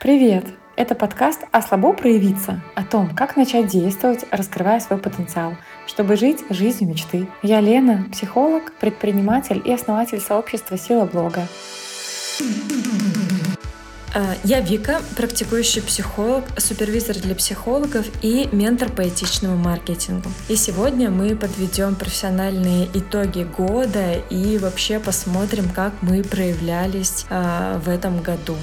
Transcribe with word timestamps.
Привет! 0.00 0.46
Это 0.76 0.94
подкаст 0.94 1.42
«А 1.52 1.60
слабо 1.60 1.92
проявиться» 1.92 2.62
о 2.74 2.82
том, 2.84 3.14
как 3.14 3.36
начать 3.36 3.66
действовать, 3.66 4.24
раскрывая 4.30 4.80
свой 4.80 4.98
потенциал, 4.98 5.58
чтобы 5.86 6.16
жить 6.16 6.38
жизнью 6.48 6.88
мечты. 6.88 7.28
Я 7.42 7.60
Лена, 7.60 8.06
психолог, 8.10 8.72
предприниматель 8.80 9.60
и 9.62 9.70
основатель 9.70 10.18
сообщества 10.18 10.78
«Сила 10.78 11.04
блога». 11.04 11.46
А, 14.14 14.34
я 14.42 14.60
Вика, 14.60 15.02
практикующий 15.18 15.82
психолог, 15.82 16.44
супервизор 16.56 17.16
для 17.16 17.34
психологов 17.34 18.06
и 18.22 18.48
ментор 18.52 18.90
по 18.90 19.06
этичному 19.06 19.58
маркетингу. 19.58 20.30
И 20.48 20.56
сегодня 20.56 21.10
мы 21.10 21.36
подведем 21.36 21.94
профессиональные 21.94 22.88
итоги 22.94 23.42
года 23.42 24.14
и 24.30 24.56
вообще 24.56 24.98
посмотрим, 24.98 25.68
как 25.68 25.92
мы 26.00 26.22
проявлялись 26.22 27.26
а, 27.28 27.78
в 27.80 27.90
этом 27.90 28.22
году. 28.22 28.56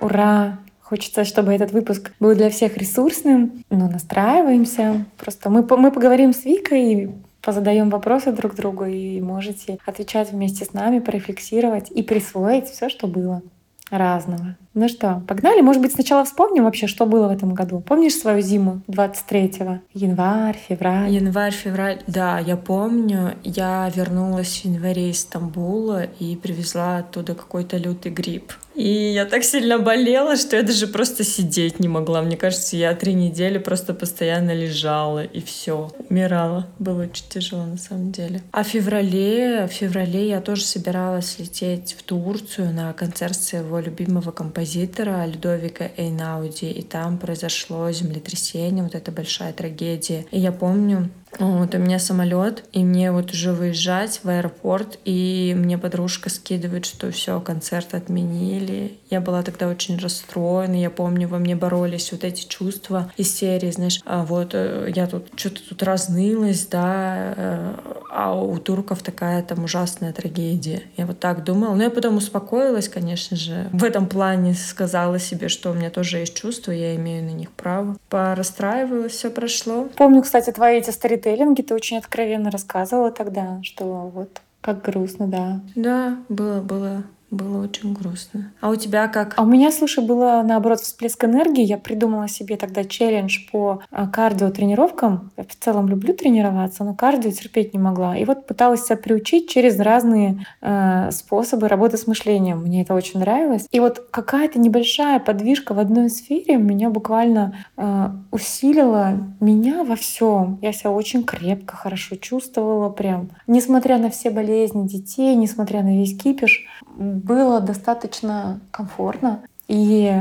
Ура! 0.00 0.58
Хочется, 0.80 1.24
чтобы 1.24 1.54
этот 1.54 1.72
выпуск 1.72 2.12
был 2.20 2.34
для 2.34 2.50
всех 2.50 2.76
ресурсным, 2.76 3.64
но 3.70 3.88
настраиваемся. 3.88 5.06
Просто 5.16 5.48
мы, 5.48 5.62
мы 5.62 5.90
поговорим 5.90 6.34
с 6.34 6.44
Викой, 6.44 7.10
позадаем 7.40 7.88
вопросы 7.88 8.30
друг 8.30 8.54
другу 8.54 8.84
и 8.84 9.20
можете 9.20 9.78
отвечать 9.86 10.30
вместе 10.30 10.66
с 10.66 10.74
нами, 10.74 10.98
порефлексировать 10.98 11.90
и 11.90 12.02
присвоить 12.02 12.66
все, 12.66 12.90
что 12.90 13.06
было 13.06 13.42
разного. 13.90 14.56
Ну 14.74 14.88
что, 14.88 15.22
погнали? 15.28 15.60
Может 15.60 15.80
быть, 15.80 15.92
сначала 15.92 16.24
вспомним 16.24 16.64
вообще, 16.64 16.88
что 16.88 17.06
было 17.06 17.28
в 17.28 17.30
этом 17.30 17.54
году. 17.54 17.80
Помнишь 17.80 18.16
свою 18.16 18.42
зиму 18.42 18.82
23-го? 18.88 19.78
Январь, 19.92 20.58
февраль. 20.68 21.12
Январь, 21.12 21.52
февраль, 21.52 22.02
да, 22.08 22.40
я 22.40 22.56
помню. 22.56 23.34
Я 23.44 23.88
вернулась 23.94 24.62
в 24.62 24.64
январе 24.64 25.10
из 25.10 25.20
Стамбула 25.20 26.02
и 26.18 26.34
привезла 26.34 26.98
оттуда 26.98 27.36
какой-то 27.36 27.76
лютый 27.76 28.10
грипп. 28.10 28.52
И 28.74 28.88
я 28.88 29.24
так 29.24 29.44
сильно 29.44 29.78
болела, 29.78 30.36
что 30.36 30.56
я 30.56 30.64
даже 30.64 30.88
просто 30.88 31.22
сидеть 31.22 31.78
не 31.78 31.86
могла. 31.86 32.22
Мне 32.22 32.36
кажется, 32.36 32.76
я 32.76 32.92
три 32.96 33.14
недели 33.14 33.58
просто 33.58 33.94
постоянно 33.94 34.52
лежала 34.52 35.22
и 35.22 35.40
все, 35.40 35.92
умирала. 36.10 36.66
Было 36.80 37.04
очень 37.04 37.26
тяжело 37.28 37.64
на 37.64 37.76
самом 37.76 38.10
деле. 38.10 38.42
А 38.50 38.64
в 38.64 38.66
феврале, 38.66 39.68
в 39.68 39.72
феврале 39.72 40.28
я 40.28 40.40
тоже 40.40 40.64
собиралась 40.64 41.38
лететь 41.38 41.94
в 41.96 42.02
Турцию 42.02 42.74
на 42.74 42.92
концерт 42.94 43.36
своего 43.36 43.78
любимого 43.78 44.32
композитора 44.32 44.63
композитора 44.64 45.26
Людовика 45.26 45.90
Эйнауди, 45.98 46.70
и 46.70 46.82
там 46.82 47.18
произошло 47.18 47.90
землетрясение, 47.90 48.82
вот 48.82 48.94
эта 48.94 49.12
большая 49.12 49.52
трагедия. 49.52 50.24
И 50.30 50.40
я 50.40 50.52
помню, 50.52 51.10
вот 51.38 51.74
у 51.74 51.78
меня 51.78 51.98
самолет, 51.98 52.64
и 52.72 52.84
мне 52.84 53.12
вот 53.12 53.32
уже 53.32 53.52
выезжать 53.52 54.20
в 54.22 54.28
аэропорт, 54.28 54.98
и 55.04 55.54
мне 55.56 55.78
подружка 55.78 56.30
скидывает, 56.30 56.86
что 56.86 57.10
все, 57.10 57.40
концерт 57.40 57.94
отменили. 57.94 58.98
Я 59.10 59.20
была 59.20 59.42
тогда 59.42 59.68
очень 59.68 59.98
расстроена, 59.98 60.80
я 60.80 60.90
помню, 60.90 61.28
во 61.28 61.38
мне 61.38 61.56
боролись 61.56 62.12
вот 62.12 62.24
эти 62.24 62.46
чувства 62.46 63.12
из 63.16 63.34
серии, 63.34 63.70
знаешь, 63.70 64.00
а 64.04 64.24
вот 64.24 64.50
э, 64.54 64.92
я 64.94 65.06
тут 65.06 65.28
что-то 65.36 65.60
тут 65.68 65.82
разнылась, 65.82 66.66
да, 66.66 67.34
э, 67.36 67.74
а 68.10 68.34
у 68.34 68.56
турков 68.58 69.02
такая 69.02 69.42
там 69.42 69.64
ужасная 69.64 70.12
трагедия. 70.12 70.82
Я 70.96 71.06
вот 71.06 71.18
так 71.18 71.42
думала. 71.44 71.74
Но 71.74 71.82
я 71.82 71.90
потом 71.90 72.16
успокоилась, 72.16 72.88
конечно 72.88 73.36
же. 73.36 73.68
В 73.72 73.82
этом 73.82 74.06
плане 74.06 74.54
сказала 74.54 75.18
себе, 75.18 75.48
что 75.48 75.70
у 75.70 75.74
меня 75.74 75.90
тоже 75.90 76.18
есть 76.18 76.34
чувства, 76.34 76.72
я 76.72 76.94
имею 76.96 77.24
на 77.24 77.30
них 77.30 77.50
право. 77.50 77.96
Порастраивалась, 78.08 79.12
все 79.12 79.30
прошло. 79.30 79.88
Помню, 79.96 80.22
кстати, 80.22 80.50
твои 80.50 80.78
эти 80.78 80.90
старые 80.90 81.18
сторителлинге 81.24 81.62
ты 81.62 81.74
очень 81.74 81.96
откровенно 81.96 82.50
рассказывала 82.50 83.10
тогда, 83.10 83.60
что 83.62 84.10
вот 84.14 84.42
как 84.60 84.82
грустно, 84.82 85.26
да. 85.26 85.60
Да, 85.74 86.18
было, 86.28 86.60
было 86.60 87.04
было 87.34 87.64
очень 87.64 87.92
грустно. 87.92 88.52
А 88.60 88.70
у 88.70 88.76
тебя 88.76 89.08
как? 89.08 89.34
А 89.36 89.42
у 89.42 89.46
меня, 89.46 89.70
слушай, 89.72 90.04
было 90.04 90.42
наоборот 90.44 90.80
всплеск 90.80 91.24
энергии. 91.24 91.64
Я 91.64 91.78
придумала 91.78 92.28
себе 92.28 92.56
тогда 92.56 92.84
челлендж 92.84 93.38
по 93.50 93.82
а, 93.90 94.06
кардио 94.08 94.50
тренировкам. 94.50 95.30
Я 95.36 95.44
в 95.44 95.54
целом 95.56 95.88
люблю 95.88 96.14
тренироваться, 96.14 96.84
но 96.84 96.94
кардио 96.94 97.30
терпеть 97.30 97.74
не 97.74 97.80
могла. 97.80 98.16
И 98.16 98.24
вот 98.24 98.46
пыталась 98.46 98.84
себя 98.84 98.96
приучить 98.96 99.48
через 99.48 99.78
разные 99.78 100.46
э, 100.60 101.10
способы 101.10 101.68
работы 101.68 101.96
с 101.96 102.06
мышлением. 102.06 102.62
Мне 102.62 102.82
это 102.82 102.94
очень 102.94 103.20
нравилось. 103.20 103.66
И 103.70 103.80
вот 103.80 103.98
какая-то 104.10 104.58
небольшая 104.58 105.20
подвижка 105.20 105.74
в 105.74 105.78
одной 105.78 106.10
сфере 106.10 106.56
меня 106.56 106.90
буквально 106.90 107.56
э, 107.76 108.08
усилила 108.30 109.14
меня 109.40 109.84
во 109.84 109.96
всем. 109.96 110.58
Я 110.62 110.72
себя 110.72 110.90
очень 110.90 111.24
крепко, 111.24 111.76
хорошо 111.76 112.16
чувствовала 112.16 112.90
прям. 112.90 113.30
Несмотря 113.46 113.98
на 113.98 114.10
все 114.10 114.30
болезни 114.30 114.86
детей, 114.86 115.34
несмотря 115.34 115.82
на 115.82 115.96
весь 115.96 116.16
кипиш, 116.16 116.66
было 116.96 117.60
достаточно 117.60 118.60
комфортно. 118.70 119.42
И 119.68 120.12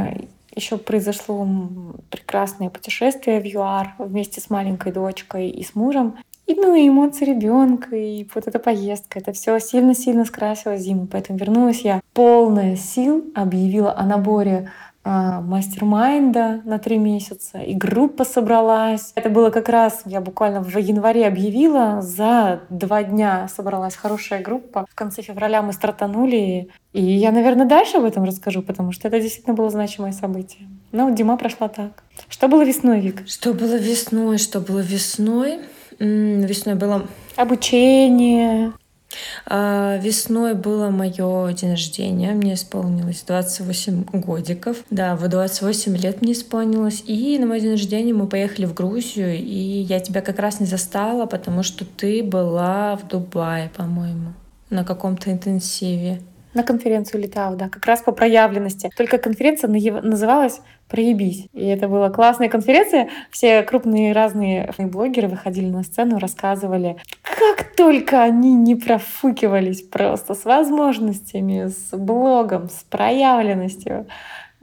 еще 0.55 0.77
произошло 0.77 1.47
прекрасное 2.09 2.69
путешествие 2.69 3.41
в 3.41 3.45
ЮАР 3.45 3.95
вместе 3.97 4.39
с 4.41 4.49
маленькой 4.49 4.91
дочкой 4.91 5.49
и 5.49 5.63
с 5.63 5.75
мужем. 5.75 6.15
И, 6.45 6.55
ну, 6.55 6.75
и 6.75 6.89
эмоции 6.89 7.25
ребенка, 7.25 7.95
и 7.95 8.27
вот 8.35 8.47
эта 8.47 8.59
поездка, 8.59 9.19
это 9.19 9.31
все 9.31 9.59
сильно-сильно 9.59 10.25
скрасило 10.25 10.77
зиму. 10.77 11.07
Поэтому 11.07 11.39
вернулась 11.39 11.81
я 11.81 12.01
полная 12.13 12.75
сил, 12.75 13.25
объявила 13.33 13.97
о 13.97 14.05
наборе 14.05 14.69
мастер-майнда 15.05 16.61
на 16.65 16.79
три 16.79 16.97
месяца, 16.97 17.59
и 17.59 17.73
группа 17.73 18.25
собралась. 18.25 19.11
Это 19.15 19.29
было 19.29 19.49
как 19.49 19.69
раз, 19.69 20.01
я 20.05 20.21
буквально 20.21 20.61
в 20.63 20.77
январе 20.77 21.27
объявила, 21.27 22.01
за 22.01 22.61
два 22.69 23.03
дня 23.03 23.47
собралась 23.53 23.95
хорошая 23.95 24.41
группа. 24.41 24.85
В 24.89 24.95
конце 24.95 25.21
февраля 25.21 25.61
мы 25.61 25.73
стартанули, 25.73 26.69
и 26.93 27.01
я, 27.03 27.31
наверное, 27.31 27.65
дальше 27.65 27.97
об 27.97 28.05
этом 28.05 28.23
расскажу, 28.23 28.61
потому 28.61 28.91
что 28.91 29.07
это 29.07 29.19
действительно 29.19 29.55
было 29.55 29.69
значимое 29.69 30.11
событие. 30.11 30.67
Но 30.91 31.13
зима 31.15 31.37
прошла 31.37 31.67
так. 31.67 32.03
Что 32.29 32.47
было 32.47 32.63
весной, 32.63 32.99
Вик? 32.99 33.27
Что 33.27 33.53
было 33.53 33.75
весной? 33.77 34.37
Что 34.37 34.59
было 34.59 34.79
весной? 34.79 35.59
Весной 35.99 36.75
было 36.75 37.07
обучение, 37.35 38.67
а, 38.67 38.73
весной 39.49 40.53
было 40.53 40.89
мое 40.89 41.51
день 41.53 41.71
рождения, 41.71 42.31
мне 42.31 42.53
исполнилось 42.53 43.23
28 43.23 44.05
годиков. 44.13 44.77
Да, 44.89 45.15
в 45.15 45.27
28 45.27 45.97
лет 45.97 46.21
мне 46.21 46.33
исполнилось. 46.33 47.03
И 47.05 47.37
на 47.39 47.45
мой 47.45 47.59
день 47.59 47.71
рождения 47.71 48.13
мы 48.13 48.27
поехали 48.27 48.65
в 48.65 48.73
Грузию, 48.73 49.35
и 49.35 49.41
я 49.41 49.99
тебя 49.99 50.21
как 50.21 50.39
раз 50.39 50.59
не 50.59 50.65
застала, 50.65 51.25
потому 51.25 51.63
что 51.63 51.85
ты 51.85 52.23
была 52.23 52.95
в 52.95 53.07
Дубае, 53.07 53.69
по-моему, 53.75 54.33
на 54.69 54.83
каком-то 54.83 55.31
интенсиве. 55.31 56.21
На 56.53 56.61
конференцию 56.61 57.21
летала, 57.21 57.55
да, 57.55 57.67
как 57.67 57.83
раз 57.87 58.03
по 58.03 58.11
проявленности. 58.11 58.91
Только 58.95 59.17
конференция 59.17 59.69
называлась 59.69 60.61
проебись. 60.87 61.47
И 61.53 61.65
это 61.65 61.87
была 61.87 62.11
классная 62.11 62.47
конференция. 62.47 63.09
Все 63.31 63.63
крупные 63.63 64.13
разные 64.13 64.71
блогеры 64.77 65.27
выходили 65.29 65.65
на 65.65 65.81
сцену, 65.81 66.19
рассказывали, 66.19 66.97
как 67.55 67.75
только 67.75 68.21
они 68.23 68.53
не 68.55 68.75
профукивались 68.75 69.81
просто 69.81 70.33
с 70.33 70.45
возможностями, 70.45 71.67
с 71.67 71.95
блогом, 71.95 72.69
с 72.69 72.83
проявленностью. 72.83 74.07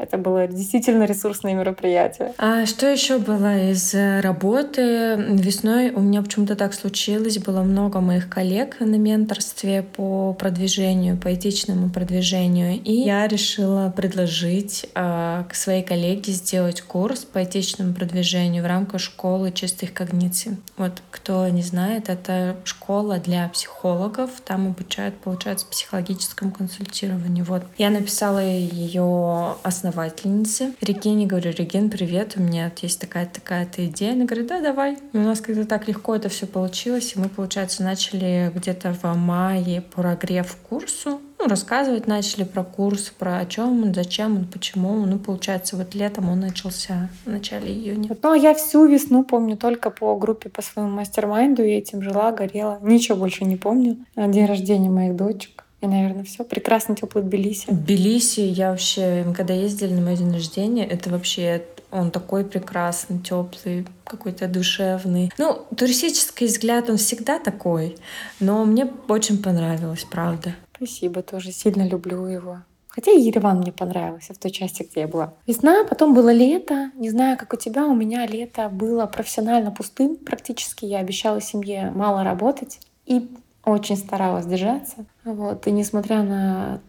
Это 0.00 0.16
было 0.16 0.47
действительно 0.47 1.05
ресурсное 1.05 1.53
мероприятие. 1.53 2.33
А 2.38 2.65
что 2.65 2.87
еще 2.87 3.19
было 3.19 3.71
из 3.71 3.93
э, 3.93 4.21
работы? 4.21 5.16
Весной 5.28 5.91
у 5.91 6.00
меня 6.00 6.22
почему-то 6.22 6.56
так 6.56 6.72
случилось. 6.72 7.37
Было 7.37 7.62
много 7.62 8.00
моих 8.00 8.31
коллег 8.31 8.81
на 8.81 8.94
менторстве 8.94 9.83
по 9.83 10.33
продвижению, 10.33 11.19
по 11.19 11.34
этичному 11.34 11.91
продвижению. 11.91 12.81
И 12.83 12.93
я 12.93 13.28
решила 13.28 13.93
предложить 13.94 14.87
э, 14.94 15.44
к 15.47 15.55
своей 15.55 15.83
коллеге 15.83 16.33
сделать 16.33 16.81
курс 16.81 17.27
по 17.27 17.44
этичному 17.44 17.93
продвижению 17.93 18.65
в 18.65 18.66
рамках 18.66 19.03
школы 19.03 19.53
чистых 19.53 19.93
когниций. 19.93 20.56
Вот 20.78 21.03
кто 21.10 21.47
не 21.49 21.62
знает, 21.62 22.09
это 22.09 22.57
школа 22.65 23.19
для 23.19 23.51
психологов. 23.51 24.30
Там 24.47 24.69
обучают, 24.69 25.16
получается, 25.16 25.66
психологическому 25.66 26.53
консультированию. 26.53 27.45
Вот. 27.45 27.65
Я 27.77 27.91
написала 27.91 28.42
ее 28.42 29.57
основание 29.63 29.90
основательницы 29.91 30.75
Регине. 30.81 31.27
Говорю, 31.27 31.53
Реген, 31.53 31.91
привет, 31.91 32.34
у 32.37 32.42
меня 32.42 32.71
есть 32.81 33.01
такая-то 33.01 33.41
такая-то 33.41 33.84
идея. 33.87 34.13
Она 34.13 34.25
говорит, 34.25 34.47
да, 34.47 34.60
давай. 34.60 34.97
И 35.13 35.16
у 35.16 35.21
нас 35.21 35.41
как-то 35.41 35.65
так 35.65 35.89
легко 35.89 36.15
это 36.15 36.28
все 36.28 36.47
получилось. 36.47 37.15
И 37.15 37.19
мы, 37.19 37.28
получается, 37.28 37.83
начали 37.83 38.53
где-то 38.54 38.95
в 38.95 39.15
мае 39.16 39.83
прогрев 39.83 40.57
курсу 40.69 41.21
ну, 41.39 41.48
рассказывать 41.48 42.07
начали 42.07 42.45
про 42.45 42.63
курс, 42.63 43.10
про 43.19 43.39
о 43.39 43.47
чем 43.47 43.83
он, 43.83 43.95
зачем 43.95 44.37
он, 44.37 44.45
почему. 44.45 45.07
Ну, 45.07 45.19
получается, 45.19 45.75
вот 45.75 45.95
летом 45.95 46.28
он 46.28 46.41
начался 46.41 47.09
в 47.25 47.31
начале 47.31 47.72
июня. 47.72 48.15
Ну, 48.22 48.33
а 48.33 48.36
я 48.36 48.53
всю 48.53 48.84
весну 48.86 49.25
помню 49.25 49.57
только 49.57 49.89
по 49.89 50.19
группе, 50.19 50.51
по 50.51 50.60
своему 50.60 50.91
мастер-майнду, 50.91 51.63
и 51.63 51.71
этим 51.71 52.03
жила, 52.03 52.31
горела. 52.33 52.78
Ничего 52.83 53.16
больше 53.16 53.47
не 53.47 53.57
помню. 53.57 54.04
День 54.16 54.45
рождения 54.45 54.91
моих 54.91 55.16
дочек. 55.16 55.65
И, 55.80 55.86
наверное, 55.86 56.24
все. 56.24 56.44
Прекрасно 56.44 56.94
теплый 56.94 57.24
Тбилиси. 57.24 57.66
Тбилиси, 57.71 58.41
я 58.41 58.71
вообще, 58.71 59.24
когда 59.34 59.54
ездили 59.54 59.94
на 59.94 60.03
мой 60.03 60.16
день 60.16 60.32
рождения, 60.32 60.86
это 60.86 61.10
вообще 61.10 61.65
Он 61.91 62.10
такой 62.10 62.44
прекрасный, 62.44 63.18
теплый, 63.18 63.86
какой-то 64.04 64.47
душевный. 64.47 65.32
Ну, 65.38 65.66
туристический 65.77 66.47
взгляд, 66.47 66.88
он 66.88 66.98
всегда 66.98 67.38
такой, 67.38 67.97
но 68.38 68.65
мне 68.65 68.86
очень 69.09 69.42
понравилось, 69.42 70.04
правда. 70.04 70.54
Спасибо, 70.77 71.22
тоже 71.22 71.50
сильно 71.50 71.86
люблю 71.88 72.26
его. 72.26 72.59
Хотя 72.88 73.12
и 73.12 73.21
Ереван 73.21 73.59
мне 73.59 73.72
понравился 73.72 74.34
в 74.34 74.38
той 74.38 74.50
части, 74.50 74.83
где 74.83 75.03
я 75.03 75.09
была. 75.09 75.34
Весна, 75.47 75.84
потом 75.84 76.12
было 76.12 76.33
лето. 76.33 76.91
Не 76.97 77.10
знаю, 77.10 77.38
как 77.38 77.53
у 77.53 77.56
тебя, 77.56 77.86
у 77.86 77.94
меня 77.94 78.26
лето 78.26 78.68
было 78.68 79.06
профессионально 79.06 79.71
пустым 79.71 80.16
практически. 80.16 80.84
Я 80.84 80.98
обещала 80.98 81.41
семье 81.41 81.92
мало 81.94 82.24
работать 82.24 82.80
и 83.06 83.28
очень 83.65 83.97
старалась 83.97 84.47
держаться. 84.47 85.04
Вот. 85.24 85.66
И 85.66 85.71
несмотря 85.71 86.22
на 86.22 86.80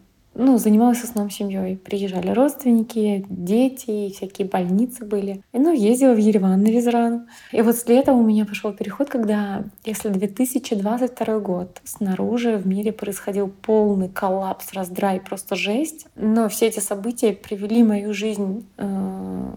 ну, 0.52 0.58
занималась 0.58 0.98
в 0.98 1.04
основном 1.04 1.30
семьей. 1.30 1.78
Приезжали 1.78 2.30
родственники, 2.30 3.24
дети, 3.30 4.12
всякие 4.14 4.46
больницы 4.46 5.06
были. 5.06 5.42
И, 5.52 5.58
ну, 5.58 5.72
ездила 5.72 6.12
в 6.12 6.18
Ереван 6.18 6.62
на 6.62 6.68
Визран. 6.68 7.26
И 7.52 7.62
вот 7.62 7.74
с 7.74 7.88
лета 7.88 8.12
у 8.12 8.22
меня 8.22 8.44
пошел 8.44 8.72
переход, 8.74 9.08
когда, 9.08 9.64
если 9.84 10.10
2022 10.10 11.38
год, 11.38 11.80
снаружи 11.84 12.58
в 12.58 12.66
мире 12.66 12.92
происходил 12.92 13.48
полный 13.48 14.10
коллапс, 14.10 14.74
раздрай, 14.74 15.20
просто 15.20 15.56
жесть. 15.56 16.06
Но 16.16 16.50
все 16.50 16.66
эти 16.66 16.80
события 16.80 17.32
привели 17.32 17.82
мою 17.82 18.12
жизнь 18.12 18.66
э, 18.76 18.84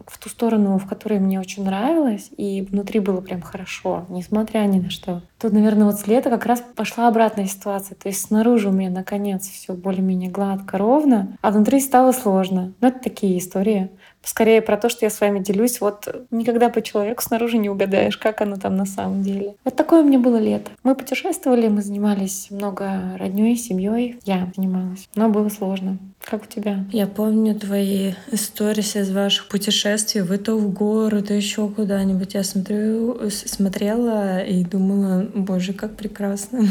в 0.08 0.18
ту 0.18 0.30
сторону, 0.30 0.78
в 0.78 0.88
которой 0.88 1.20
мне 1.20 1.42
очень 1.42 1.66
нравилось, 1.66 2.30
и 2.38 2.62
внутри 2.62 3.02
было 3.02 3.20
прям 3.20 3.42
хорошо, 3.42 4.06
несмотря 4.08 4.60
ни 4.60 4.80
на 4.80 4.90
что. 4.90 5.24
Тут, 5.40 5.52
наверное, 5.52 5.86
вот 5.88 6.00
с 6.00 6.08
лета 6.08 6.30
как 6.30 6.46
раз 6.46 6.64
пошла 6.76 7.10
обратная 7.10 7.48
ситуация. 7.48 7.96
То 7.96 8.08
есть 8.08 8.22
снаружи 8.22 8.70
у 8.70 8.72
меня 8.72 8.90
наконец 8.90 9.46
все 9.48 9.74
более-менее 9.74 10.32
гладко, 10.32 10.78
ровно, 10.86 11.38
а 11.42 11.52
внутри 11.52 11.80
стало 11.80 12.12
сложно. 12.12 12.74
Ну, 12.82 12.88
это 12.88 13.00
такие 13.00 13.38
истории 13.38 13.90
скорее 14.26 14.62
про 14.62 14.78
то, 14.78 14.90
что 14.90 15.06
я 15.06 15.10
с 15.10 15.22
вами 15.22 15.40
делюсь. 15.40 15.80
Вот 15.82 16.28
никогда 16.32 16.70
по 16.70 16.82
человеку 16.82 17.22
снаружи 17.22 17.58
не 17.58 17.70
угадаешь, 17.70 18.18
как 18.18 18.42
оно 18.42 18.58
там 18.58 18.76
на 18.76 18.86
самом 18.86 19.24
деле. 19.24 19.56
Вот 19.64 19.76
такое 19.76 20.02
у 20.02 20.06
меня 20.06 20.20
было 20.20 20.38
лето. 20.38 20.72
Мы 20.84 20.96
путешествовали, 20.96 21.68
мы 21.68 21.82
занимались 21.82 22.48
много 22.50 23.16
родней, 23.18 23.56
семьей. 23.56 24.20
Я 24.26 24.52
занималась. 24.56 25.08
Но 25.16 25.30
было 25.30 25.50
сложно. 25.50 25.98
Как 26.24 26.44
у 26.44 26.48
тебя? 26.48 26.86
Я 26.92 27.08
помню 27.08 27.56
твои 27.56 28.14
истории 28.32 29.00
из 29.00 29.12
ваших 29.12 29.48
путешествий. 29.48 30.22
Вы 30.22 30.38
то 30.38 30.58
в 30.58 30.74
горы, 30.74 31.22
то 31.22 31.34
еще 31.34 31.68
куда-нибудь. 31.70 32.34
Я 32.34 32.44
смотрю, 32.44 33.30
смотрела 33.30 34.44
и 34.44 34.64
думала, 34.64 35.28
боже, 35.34 35.74
как 35.74 35.96
прекрасно. 35.96 36.62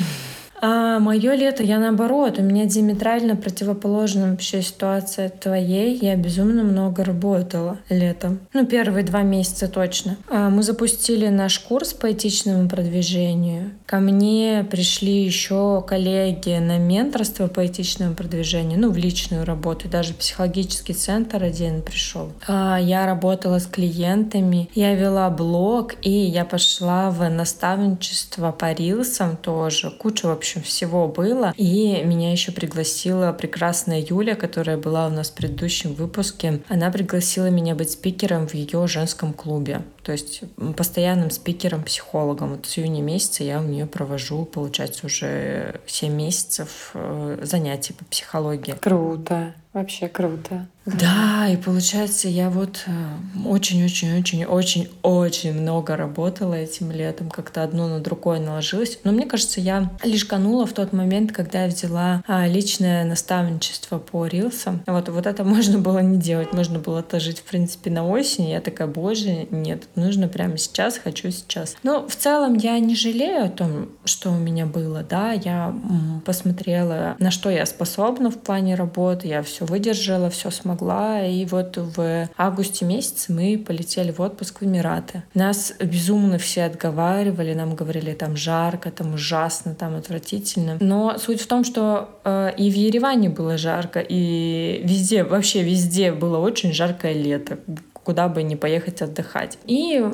А 0.67 0.99
мое 0.99 1.35
лето, 1.35 1.63
я 1.63 1.79
наоборот, 1.79 2.39
у 2.39 2.43
меня 2.43 2.65
диаметрально 2.65 3.37
противоположная 3.37 4.31
вообще 4.31 4.63
ситуация 4.63 5.29
твоей. 5.29 5.99
Я 6.01 6.17
безумно 6.17 6.63
много 6.63 7.05
работала 7.05 7.77
летом. 7.91 8.41
Ну, 8.55 8.65
первые 8.65 9.05
два 9.05 9.21
месяца 9.21 9.69
точно. 9.69 10.17
А 10.31 10.49
мы 10.49 10.63
запустили 10.63 11.29
наш 11.29 11.59
курс 11.59 11.93
по 11.93 12.11
этичному 12.11 12.67
продвижению. 12.71 13.73
Ко 13.85 13.99
мне 13.99 14.67
пришли 14.71 15.23
еще 15.23 15.85
коллеги 15.87 16.57
на 16.59 16.79
менторство 16.79 17.47
по 17.47 17.67
этичному 17.67 18.15
продвижению, 18.15 18.81
ну, 18.81 18.91
в 18.91 18.97
личную 18.97 19.45
работу. 19.45 19.91
Даже 19.91 20.15
психологический 20.15 20.95
центр 20.95 21.45
один 21.45 21.83
пришел. 21.83 22.33
А 22.49 22.79
я 22.79 23.05
работала 23.05 23.59
с 23.59 23.67
клиентами, 23.67 24.71
я 24.75 24.95
вела 24.95 25.29
блог, 25.29 25.97
и 26.01 26.11
я 26.11 26.47
пошла 26.47 27.11
в 27.11 27.29
наставничество 27.29 28.51
по 28.51 28.73
рилсам 28.73 29.37
тоже. 29.37 29.91
Куча 29.91 30.29
вообще 30.29 30.54
общем, 30.57 30.63
всего 30.63 31.09
было. 31.09 31.53
И 31.57 32.03
меня 32.05 32.33
еще 32.33 32.53
пригласила 32.53 33.33
прекрасная 33.33 34.01
Юля, 34.01 34.35
которая 34.35 34.77
была 34.77 35.07
у 35.07 35.11
нас 35.11 35.31
в 35.31 35.35
предыдущем 35.35 35.95
выпуске. 35.95 36.61
Она 36.69 36.91
пригласила 36.91 37.47
меня 37.47 37.75
быть 37.75 37.91
спикером 37.93 38.47
в 38.47 38.55
ее 38.55 38.87
женском 38.87 39.33
клубе. 39.33 39.83
То 40.03 40.13
есть 40.13 40.43
постоянным 40.77 41.31
спикером-психологом. 41.31 42.51
Вот 42.51 42.67
с 42.67 42.79
июня 42.79 43.03
месяца 43.03 43.43
я 43.43 43.61
у 43.61 43.65
нее 43.65 43.87
провожу, 43.87 44.45
получается, 44.45 45.07
уже 45.07 45.81
7 45.87 46.13
месяцев 46.13 46.91
э, 46.95 47.39
занятий 47.43 47.95
по 47.95 48.05
психологии. 48.05 48.75
Круто. 48.81 49.55
Вообще 49.75 50.09
круто. 50.09 50.67
Да, 50.87 51.49
и 51.49 51.57
получается, 51.57 52.29
я 52.29 52.51
вот 52.51 52.85
очень-очень-очень-очень-очень 53.47 55.55
много 55.55 55.97
работала 55.97 56.53
этим 56.55 56.93
летом, 56.93 57.31
как-то 57.31 57.63
одно 57.63 57.89
на 57.89 58.01
другое 58.01 58.39
наложилось. 58.39 58.99
Но 59.03 59.13
мне 59.13 59.25
кажется, 59.25 59.63
я 59.63 59.91
лишь 60.03 60.27
канула 60.27 60.67
в 60.67 60.75
тот 60.75 60.93
момент, 60.93 61.33
когда 61.33 61.63
я 61.63 61.69
взяла 61.69 62.23
а, 62.27 62.47
личное 62.47 63.07
наставничество 63.07 63.99
по 63.99 64.27
рилсам. 64.27 64.83
Вот, 64.87 65.09
вот 65.09 65.27
это 65.27 65.43
можно 65.45 65.79
было 65.79 66.01
не 66.01 66.19
делать, 66.19 66.53
можно 66.53 66.79
было 66.79 66.99
отложить, 66.99 67.39
в 67.39 67.45
принципе, 67.45 67.91
на 67.91 68.07
осень. 68.07 68.51
Я 68.51 68.61
такая, 68.61 68.87
боже, 68.87 69.47
нет, 69.51 69.85
нужно 69.95 70.29
прямо 70.29 70.59
сейчас, 70.59 70.99
хочу 70.99 71.31
сейчас. 71.31 71.77
Но 71.83 72.07
в 72.07 72.15
целом 72.15 72.53
я 72.55 72.79
не 72.79 72.95
жалею 72.95 73.47
о 73.47 73.49
том, 73.49 73.89
что 74.05 74.31
у 74.31 74.37
меня 74.37 74.67
было, 74.67 75.03
да, 75.03 75.33
я 75.33 75.75
посмотрела, 76.27 77.17
на 77.19 77.31
что 77.31 77.49
я 77.49 77.65
способна 77.65 78.31
в 78.31 78.39
плане 78.39 78.75
работы, 78.75 79.29
я 79.29 79.43
все 79.43 79.64
выдержала, 79.65 80.31
все 80.31 80.51
смогла, 80.51 81.25
и 81.25 81.45
вот 81.45 81.77
в 81.77 82.29
августе 82.37 82.85
месяце 82.85 83.33
мы 83.33 83.59
полетели 83.59 84.13
в 84.13 84.21
отпуск 84.21 84.61
в 84.61 84.65
Эмираты. 84.65 85.23
Нас 85.35 85.75
безумно 85.81 86.39
все 86.39 86.65
отговаривали, 86.65 87.55
нам 87.55 87.75
говорили, 87.75 88.13
там 88.13 88.37
жарко, 88.37 88.91
там 88.91 89.15
ужасно, 89.15 89.75
там 89.75 89.97
отвратительно. 89.97 90.77
Но 90.81 91.17
суть 91.19 91.41
в 91.41 91.47
том, 91.47 91.65
что 91.65 92.21
э, 92.25 92.53
и 92.57 92.71
в 92.71 92.75
Ереване 92.75 93.29
было 93.29 93.57
жарко, 93.57 94.01
и 94.01 94.83
везде, 94.85 95.25
вообще 95.25 95.63
везде 95.63 96.13
было 96.13 96.39
очень 96.39 96.73
жаркое 96.73 97.13
лето 97.13 97.59
куда 98.05 98.29
бы 98.29 98.43
ни 98.43 98.55
поехать 98.55 99.03
отдыхать. 99.03 99.59
И 99.67 100.05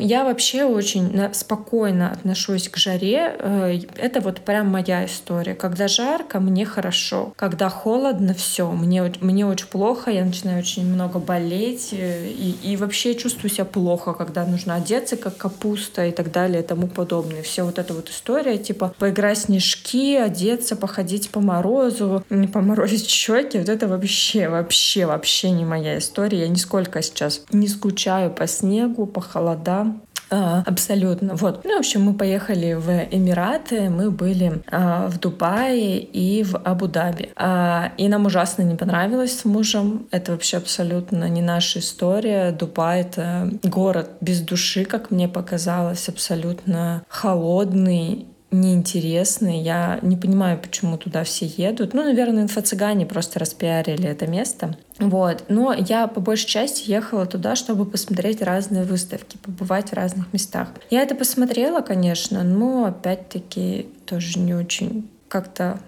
я 0.00 0.24
вообще 0.24 0.64
очень 0.64 1.34
спокойно 1.34 2.12
отношусь 2.12 2.68
к 2.68 2.76
жаре. 2.76 3.36
Э, 3.38 3.78
это 3.96 4.20
вот 4.20 4.40
прям 4.40 4.68
моя 4.68 5.04
история. 5.04 5.54
Когда 5.54 5.88
жарко, 5.88 6.40
мне 6.40 6.64
хорошо. 6.64 7.32
Когда 7.36 7.68
холодно, 7.68 8.32
все, 8.34 8.70
мне, 8.70 9.12
мне 9.20 9.46
очень 9.46 9.66
плохо, 9.66 10.10
я 10.10 10.24
начинаю 10.24 10.60
очень 10.60 10.86
много 10.86 11.18
болеть 11.18 11.90
э, 11.92 12.28
и, 12.28 12.56
и 12.62 12.76
вообще 12.76 13.14
чувствую 13.14 13.50
себя 13.50 13.64
плохо, 13.64 14.12
когда 14.12 14.44
нужно 14.44 14.76
одеться 14.76 15.16
как 15.16 15.36
капуста 15.36 16.06
и 16.06 16.12
так 16.12 16.30
далее 16.30 16.62
и 16.62 16.66
тому 16.66 16.86
подобное. 16.86 17.42
Все 17.42 17.64
вот 17.64 17.78
эта 17.78 17.92
вот 17.92 18.08
история, 18.08 18.58
типа 18.58 18.94
поиграть 18.98 19.38
снежки, 19.38 20.16
одеться, 20.16 20.76
походить 20.76 21.30
по 21.30 21.40
морозу, 21.40 22.24
не 22.30 22.46
поморозить 22.46 23.08
щеки, 23.08 23.58
вот 23.58 23.68
это 23.68 23.88
вообще, 23.88 24.48
вообще, 24.48 25.06
вообще 25.06 25.50
не 25.50 25.64
моя 25.64 25.98
история. 25.98 26.40
Я 26.40 26.48
нисколько 26.48 27.00
сейчас 27.16 27.42
не 27.50 27.68
скучаю 27.68 28.30
по 28.30 28.46
снегу, 28.46 29.06
по 29.06 29.20
холодам. 29.20 30.02
А, 30.28 30.62
абсолютно. 30.66 31.36
Вот. 31.36 31.64
Ну, 31.64 31.76
в 31.76 31.78
общем, 31.78 32.02
мы 32.02 32.14
поехали 32.14 32.74
в 32.74 32.90
Эмираты, 33.10 33.88
мы 33.90 34.10
были 34.10 34.60
а, 34.70 35.06
в 35.08 35.20
Дубае 35.20 36.00
и 36.00 36.42
в 36.42 36.56
Абу-Даби. 36.56 37.30
А, 37.36 37.92
и 37.96 38.08
нам 38.08 38.26
ужасно 38.26 38.62
не 38.62 38.74
понравилось 38.74 39.38
с 39.38 39.44
мужем. 39.44 40.08
Это 40.10 40.32
вообще 40.32 40.56
абсолютно 40.56 41.28
не 41.28 41.42
наша 41.42 41.78
история. 41.78 42.50
Дубай— 42.50 43.00
это 43.02 43.50
город 43.62 44.10
без 44.20 44.40
души, 44.40 44.84
как 44.84 45.10
мне 45.10 45.28
показалось, 45.28 46.08
абсолютно 46.08 47.04
холодный 47.08 48.26
неинтересный. 48.50 49.60
Я 49.60 49.98
не 50.02 50.16
понимаю, 50.16 50.58
почему 50.58 50.96
туда 50.98 51.24
все 51.24 51.46
едут. 51.46 51.94
Ну, 51.94 52.04
наверное, 52.04 52.44
инфо-цыгане 52.44 53.06
просто 53.06 53.38
распиарили 53.38 54.08
это 54.08 54.26
место. 54.26 54.76
Вот. 54.98 55.44
Но 55.48 55.72
я 55.72 56.06
по 56.06 56.20
большей 56.20 56.46
части 56.46 56.90
ехала 56.90 57.26
туда, 57.26 57.56
чтобы 57.56 57.84
посмотреть 57.84 58.42
разные 58.42 58.84
выставки, 58.84 59.36
побывать 59.36 59.90
в 59.90 59.94
разных 59.94 60.32
местах. 60.32 60.68
Я 60.90 61.02
это 61.02 61.14
посмотрела, 61.14 61.80
конечно, 61.80 62.42
но 62.42 62.86
опять-таки 62.86 63.88
тоже 64.06 64.38
не 64.38 64.54
очень 64.54 65.08
как-то 65.28 65.78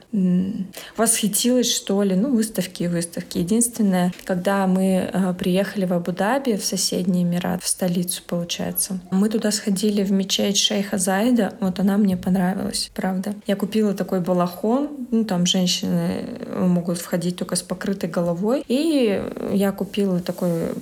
восхитилась, 0.96 1.72
что 1.72 2.02
ли. 2.02 2.14
Ну, 2.14 2.34
выставки 2.34 2.84
и 2.84 2.88
выставки. 2.88 3.38
Единственное, 3.38 4.12
когда 4.24 4.66
мы 4.66 5.10
э, 5.12 5.34
приехали 5.38 5.84
в 5.84 5.92
Абу-Даби, 5.92 6.56
в 6.56 6.64
соседний 6.64 7.22
Эмират, 7.22 7.62
в 7.62 7.68
столицу, 7.68 8.22
получается, 8.26 8.98
мы 9.10 9.28
туда 9.28 9.50
сходили 9.50 10.02
в 10.02 10.10
мечеть 10.10 10.56
Шейха 10.56 10.98
Зайда. 10.98 11.54
Вот 11.60 11.78
она 11.78 11.98
мне 11.98 12.16
понравилась, 12.16 12.90
правда. 12.94 13.34
Я 13.46 13.56
купила 13.56 13.92
такой 13.92 14.20
балахон. 14.20 14.88
Ну, 15.10 15.24
там 15.24 15.46
женщины 15.46 16.24
могут 16.56 16.98
входить 16.98 17.36
только 17.36 17.54
с 17.54 17.62
покрытой 17.62 18.08
головой. 18.08 18.64
И 18.66 19.22
я 19.52 19.72
купила 19.72 20.20
такой 20.20 20.72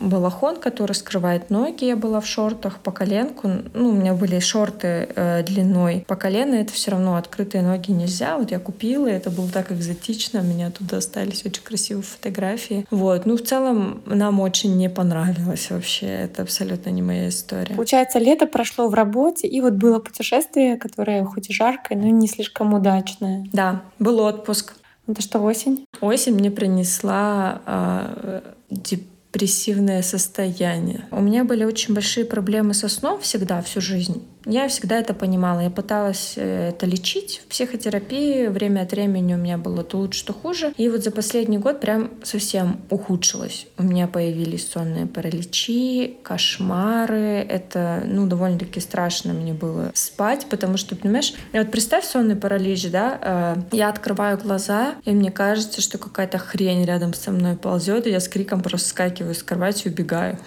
балахон, 0.00 0.56
который 0.56 0.94
скрывает 0.94 1.50
ноги. 1.50 1.84
Я 1.84 1.96
была 1.96 2.20
в 2.20 2.26
шортах 2.26 2.78
по 2.78 2.92
коленку. 2.92 3.50
Ну, 3.74 3.90
у 3.90 3.92
меня 3.92 4.14
были 4.14 4.38
шорты 4.38 5.08
э, 5.14 5.42
длиной 5.42 6.04
по 6.06 6.14
колено. 6.14 6.54
Это 6.54 6.72
все 6.72 6.92
равно 6.92 7.16
открытые 7.16 7.62
ноги 7.62 7.90
нельзя. 8.06 8.38
Вот 8.38 8.50
я 8.50 8.58
купила 8.58 9.06
это 9.06 9.30
было 9.30 9.48
так 9.48 9.72
экзотично, 9.72 10.40
у 10.40 10.44
меня 10.44 10.70
туда 10.70 10.98
остались 10.98 11.44
очень 11.44 11.62
красивые 11.62 12.04
фотографии. 12.04 12.86
Вот, 12.90 13.26
ну 13.26 13.36
в 13.36 13.42
целом 13.42 14.02
нам 14.06 14.40
очень 14.40 14.76
не 14.76 14.88
понравилось 14.88 15.70
вообще, 15.70 16.06
это 16.06 16.42
абсолютно 16.42 16.90
не 16.90 17.02
моя 17.02 17.28
история. 17.28 17.74
Получается, 17.74 18.18
лето 18.18 18.46
прошло 18.46 18.88
в 18.88 18.94
работе, 18.94 19.48
и 19.48 19.60
вот 19.60 19.74
было 19.74 19.98
путешествие, 19.98 20.76
которое 20.76 21.24
хоть 21.24 21.50
и 21.50 21.52
жаркое, 21.52 21.98
но 21.98 22.06
не 22.06 22.28
слишком 22.28 22.72
удачное. 22.74 23.46
Да, 23.52 23.82
был 23.98 24.20
отпуск. 24.20 24.74
Это 25.08 25.22
что, 25.22 25.40
осень? 25.40 25.86
Осень 26.00 26.34
мне 26.34 26.50
принесла 26.50 27.60
э, 27.66 28.40
депрессивное 28.70 30.02
состояние. 30.02 31.06
У 31.10 31.20
меня 31.20 31.44
были 31.44 31.64
очень 31.64 31.94
большие 31.94 32.26
проблемы 32.26 32.74
со 32.74 32.88
сном 32.88 33.20
всегда, 33.20 33.62
всю 33.62 33.80
жизнь. 33.80 34.24
Я 34.46 34.68
всегда 34.68 34.98
это 35.00 35.12
понимала. 35.12 35.60
Я 35.60 35.70
пыталась 35.70 36.34
э, 36.36 36.68
это 36.68 36.86
лечить 36.86 37.42
в 37.44 37.48
психотерапии. 37.48 38.46
Время 38.46 38.82
от 38.82 38.92
времени 38.92 39.34
у 39.34 39.38
меня 39.38 39.58
было 39.58 39.82
то 39.82 39.98
лучше, 39.98 40.24
то 40.24 40.32
хуже. 40.32 40.72
И 40.76 40.88
вот 40.88 41.02
за 41.02 41.10
последний 41.10 41.58
год 41.58 41.80
прям 41.80 42.10
совсем 42.22 42.80
ухудшилось. 42.88 43.66
У 43.76 43.82
меня 43.82 44.06
появились 44.06 44.68
сонные 44.68 45.06
параличи, 45.06 46.16
кошмары. 46.22 47.44
Это, 47.48 48.04
ну, 48.06 48.28
довольно-таки 48.28 48.78
страшно 48.78 49.32
мне 49.32 49.52
было 49.52 49.90
спать, 49.94 50.46
потому 50.48 50.76
что, 50.76 50.94
понимаешь, 50.94 51.34
вот 51.52 51.72
представь 51.72 52.04
сонный 52.04 52.36
паралич, 52.36 52.88
да, 52.88 53.18
э, 53.20 53.76
я 53.76 53.88
открываю 53.88 54.38
глаза, 54.38 54.94
и 55.04 55.10
мне 55.10 55.32
кажется, 55.32 55.80
что 55.80 55.98
какая-то 55.98 56.38
хрень 56.38 56.84
рядом 56.84 57.14
со 57.14 57.32
мной 57.32 57.56
ползет, 57.56 58.06
и 58.06 58.10
я 58.10 58.20
с 58.20 58.28
криком 58.28 58.62
просто 58.62 58.90
скакиваю 58.90 59.34
с 59.34 59.42
кровати 59.42 59.88
и 59.88 59.90
убегаю. 59.90 60.38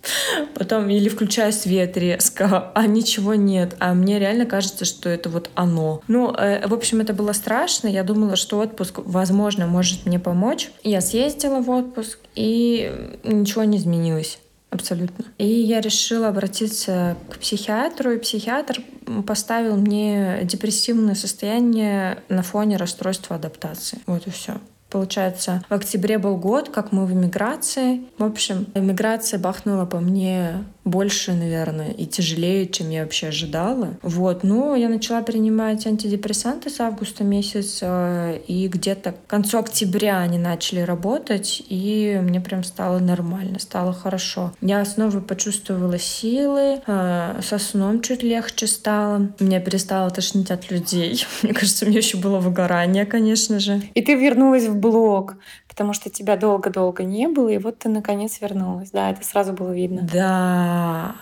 Потом 0.54 0.88
или 0.88 1.10
включаю 1.10 1.52
свет 1.52 1.98
резко, 1.98 2.72
а 2.74 2.86
ничего 2.86 3.34
нет, 3.44 3.76
а 3.78 3.94
мне 3.94 4.18
реально 4.18 4.46
кажется, 4.46 4.84
что 4.84 5.08
это 5.08 5.28
вот 5.28 5.50
оно. 5.54 6.02
Ну, 6.08 6.32
э, 6.32 6.66
в 6.66 6.74
общем, 6.74 7.00
это 7.00 7.12
было 7.12 7.32
страшно. 7.32 7.88
Я 7.88 8.04
думала, 8.04 8.36
что 8.36 8.58
отпуск, 8.58 9.00
возможно, 9.04 9.66
может 9.66 10.06
мне 10.06 10.18
помочь. 10.18 10.70
Я 10.82 11.00
съездила 11.00 11.60
в 11.60 11.70
отпуск, 11.70 12.18
и 12.34 12.92
ничего 13.24 13.64
не 13.64 13.78
изменилось. 13.78 14.38
Абсолютно. 14.70 15.26
И 15.36 15.46
я 15.46 15.82
решила 15.82 16.28
обратиться 16.28 17.16
к 17.28 17.38
психиатру, 17.38 18.12
и 18.12 18.18
психиатр 18.18 18.80
поставил 19.26 19.76
мне 19.76 20.40
депрессивное 20.44 21.14
состояние 21.14 22.18
на 22.30 22.42
фоне 22.42 22.78
расстройства 22.78 23.36
адаптации. 23.36 23.98
Вот 24.06 24.26
и 24.26 24.30
все. 24.30 24.54
Получается, 24.92 25.62
в 25.70 25.74
октябре 25.74 26.18
был 26.18 26.36
год, 26.36 26.68
как 26.68 26.92
мы 26.92 27.06
в 27.06 27.12
эмиграции. 27.12 28.02
В 28.18 28.24
общем, 28.24 28.66
эмиграция 28.74 29.38
бахнула 29.38 29.86
по 29.86 30.00
мне 30.00 30.64
больше, 30.84 31.32
наверное, 31.32 31.90
и 31.90 32.06
тяжелее, 32.06 32.66
чем 32.66 32.90
я 32.90 33.02
вообще 33.02 33.28
ожидала. 33.28 33.94
Вот, 34.02 34.42
но 34.42 34.74
я 34.74 34.88
начала 34.88 35.22
принимать 35.22 35.86
антидепрессанты 35.86 36.70
с 36.70 36.80
августа 36.80 37.24
месяца, 37.24 38.34
и 38.46 38.68
где-то 38.68 39.12
к 39.12 39.26
концу 39.26 39.58
октября 39.58 40.18
они 40.18 40.38
начали 40.38 40.80
работать, 40.80 41.62
и 41.68 42.18
мне 42.22 42.40
прям 42.40 42.64
стало 42.64 42.98
нормально, 42.98 43.58
стало 43.58 43.92
хорошо. 43.92 44.52
Я 44.60 44.84
снова 44.84 45.20
почувствовала 45.20 45.98
силы, 45.98 46.80
а, 46.86 47.40
со 47.42 47.58
сном 47.58 48.02
чуть 48.02 48.22
легче 48.22 48.66
стало, 48.66 49.32
меня 49.38 49.60
перестало 49.60 50.10
тошнить 50.10 50.50
от 50.50 50.70
людей. 50.70 51.24
Мне 51.42 51.52
кажется, 51.54 51.84
у 51.84 51.88
меня 51.88 51.98
еще 51.98 52.16
было 52.16 52.38
выгорание, 52.38 53.06
конечно 53.06 53.60
же. 53.60 53.82
И 53.94 54.02
ты 54.02 54.14
вернулась 54.14 54.66
в 54.66 54.76
блог, 54.76 55.36
потому 55.72 55.94
что 55.94 56.10
тебя 56.10 56.36
долго-долго 56.36 57.02
не 57.02 57.28
было, 57.28 57.48
и 57.48 57.56
вот 57.56 57.78
ты 57.78 57.88
наконец 57.88 58.42
вернулась. 58.42 58.90
Да, 58.90 59.10
это 59.10 59.24
сразу 59.24 59.54
было 59.54 59.72
видно. 59.72 60.06
Да, 60.12 61.14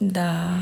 да. 0.00 0.54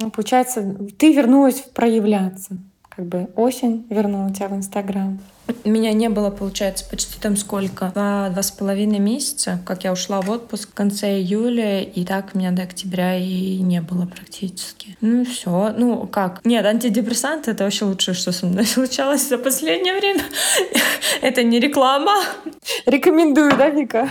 Ну, 0.00 0.10
получается, 0.10 0.76
ты 0.98 1.14
вернулась 1.14 1.60
проявляться. 1.60 2.56
Как 2.88 3.06
бы 3.06 3.28
осень 3.36 3.86
вернула 3.88 4.34
тебя 4.34 4.48
в 4.48 4.56
Инстаграм. 4.56 5.20
Меня 5.64 5.92
не 5.92 6.08
было, 6.08 6.30
получается, 6.30 6.84
почти 6.88 7.20
там 7.20 7.36
сколько? 7.36 7.90
Два, 7.94 8.30
два 8.30 8.42
с 8.42 8.50
половиной 8.50 8.98
месяца, 8.98 9.60
как 9.66 9.84
я 9.84 9.92
ушла 9.92 10.20
в 10.20 10.30
отпуск 10.30 10.70
в 10.70 10.74
конце 10.74 11.18
июля, 11.18 11.82
и 11.82 12.04
так 12.04 12.34
меня 12.34 12.52
до 12.52 12.62
октября 12.62 13.16
и 13.16 13.58
не 13.58 13.80
было 13.80 14.06
практически. 14.06 14.96
Ну 15.00 15.24
все, 15.24 15.74
ну 15.76 16.06
как? 16.06 16.40
Нет, 16.44 16.64
антидепрессанты— 16.64 17.50
это 17.52 17.64
вообще 17.64 17.84
лучшее, 17.84 18.14
что 18.14 18.32
со 18.32 18.46
мной 18.46 18.66
случалось 18.66 19.28
за 19.28 19.38
последнее 19.38 19.94
время. 19.98 20.22
это 21.22 21.42
не 21.42 21.60
реклама. 21.60 22.22
Рекомендую, 22.86 23.56
да, 23.56 23.68
Вика? 23.68 24.08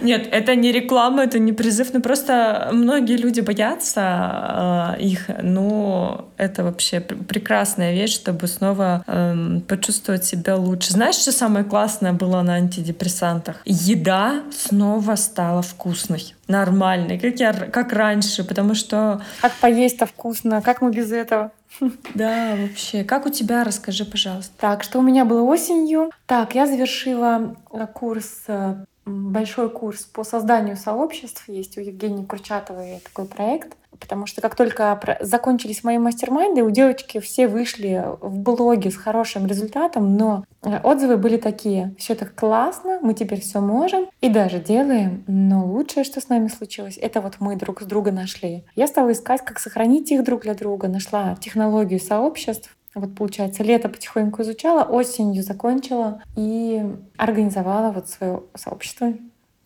Нет, 0.00 0.28
это 0.30 0.54
не 0.54 0.72
реклама, 0.72 1.24
это 1.24 1.38
не 1.38 1.52
призыв, 1.52 1.92
ну 1.92 2.00
просто 2.00 2.70
многие 2.72 3.16
люди 3.16 3.40
боятся 3.40 4.96
э, 4.98 5.02
их, 5.02 5.30
но 5.42 6.30
это 6.36 6.64
вообще 6.64 7.00
прекрасная 7.00 7.92
вещь, 7.92 8.14
чтобы 8.14 8.46
снова 8.46 9.04
э, 9.06 9.60
почувствовать 9.68 10.24
себя 10.24 10.56
лучше 10.56 10.69
лучше. 10.70 10.92
Знаешь, 10.92 11.16
что 11.16 11.32
самое 11.32 11.64
классное 11.64 12.12
было 12.12 12.42
на 12.42 12.54
антидепрессантах? 12.54 13.62
Еда 13.64 14.42
снова 14.52 15.16
стала 15.16 15.62
вкусной, 15.62 16.34
нормальной, 16.48 17.18
как, 17.18 17.38
я, 17.40 17.52
как 17.52 17.92
раньше, 17.92 18.44
потому 18.44 18.74
что... 18.74 19.22
Как 19.40 19.52
поесть-то 19.54 20.06
вкусно, 20.06 20.62
как 20.62 20.80
мы 20.80 20.90
без 20.90 21.12
этого? 21.12 21.52
Да, 22.14 22.56
вообще. 22.56 23.04
Как 23.04 23.26
у 23.26 23.30
тебя? 23.30 23.64
Расскажи, 23.64 24.04
пожалуйста. 24.04 24.52
Так, 24.58 24.82
что 24.82 24.98
у 24.98 25.02
меня 25.02 25.24
было 25.24 25.42
осенью? 25.42 26.10
Так, 26.26 26.54
я 26.54 26.66
завершила 26.66 27.56
э, 27.72 27.86
курс 27.92 28.42
э, 28.48 28.84
большой 29.06 29.70
курс 29.70 30.02
по 30.04 30.24
созданию 30.24 30.76
сообществ. 30.76 31.48
Есть 31.48 31.78
у 31.78 31.80
Евгении 31.80 32.24
Курчатовой 32.24 33.00
такой 33.04 33.26
проект 33.26 33.76
потому 34.00 34.26
что 34.26 34.40
как 34.40 34.56
только 34.56 35.18
закончились 35.20 35.84
мои 35.84 35.98
мастер-майнды, 35.98 36.62
у 36.62 36.70
девочки 36.70 37.20
все 37.20 37.46
вышли 37.46 38.04
в 38.20 38.38
блоге 38.38 38.90
с 38.90 38.96
хорошим 38.96 39.46
результатом, 39.46 40.16
но 40.16 40.44
э, 40.62 40.80
отзывы 40.82 41.16
были 41.16 41.36
такие, 41.36 41.94
все 41.98 42.14
так 42.14 42.34
классно, 42.34 42.98
мы 43.02 43.14
теперь 43.14 43.40
все 43.40 43.60
можем 43.60 44.08
и 44.20 44.28
даже 44.28 44.58
делаем, 44.58 45.24
но 45.26 45.64
лучшее, 45.64 46.04
что 46.04 46.20
с 46.20 46.28
нами 46.28 46.48
случилось, 46.48 46.98
это 47.00 47.20
вот 47.20 47.36
мы 47.40 47.56
друг 47.56 47.82
с 47.82 47.84
друга 47.84 48.10
нашли. 48.10 48.64
Я 48.74 48.86
стала 48.86 49.12
искать, 49.12 49.44
как 49.44 49.58
сохранить 49.58 50.10
их 50.10 50.24
друг 50.24 50.42
для 50.42 50.54
друга, 50.54 50.88
нашла 50.88 51.36
технологию 51.40 52.00
сообществ, 52.00 52.76
вот 52.94 53.14
получается, 53.14 53.62
лето 53.62 53.88
потихоньку 53.88 54.42
изучала, 54.42 54.82
осенью 54.82 55.42
закончила 55.44 56.22
и 56.36 56.84
организовала 57.16 57.92
вот 57.92 58.08
свое 58.08 58.42
сообщество 58.56 59.12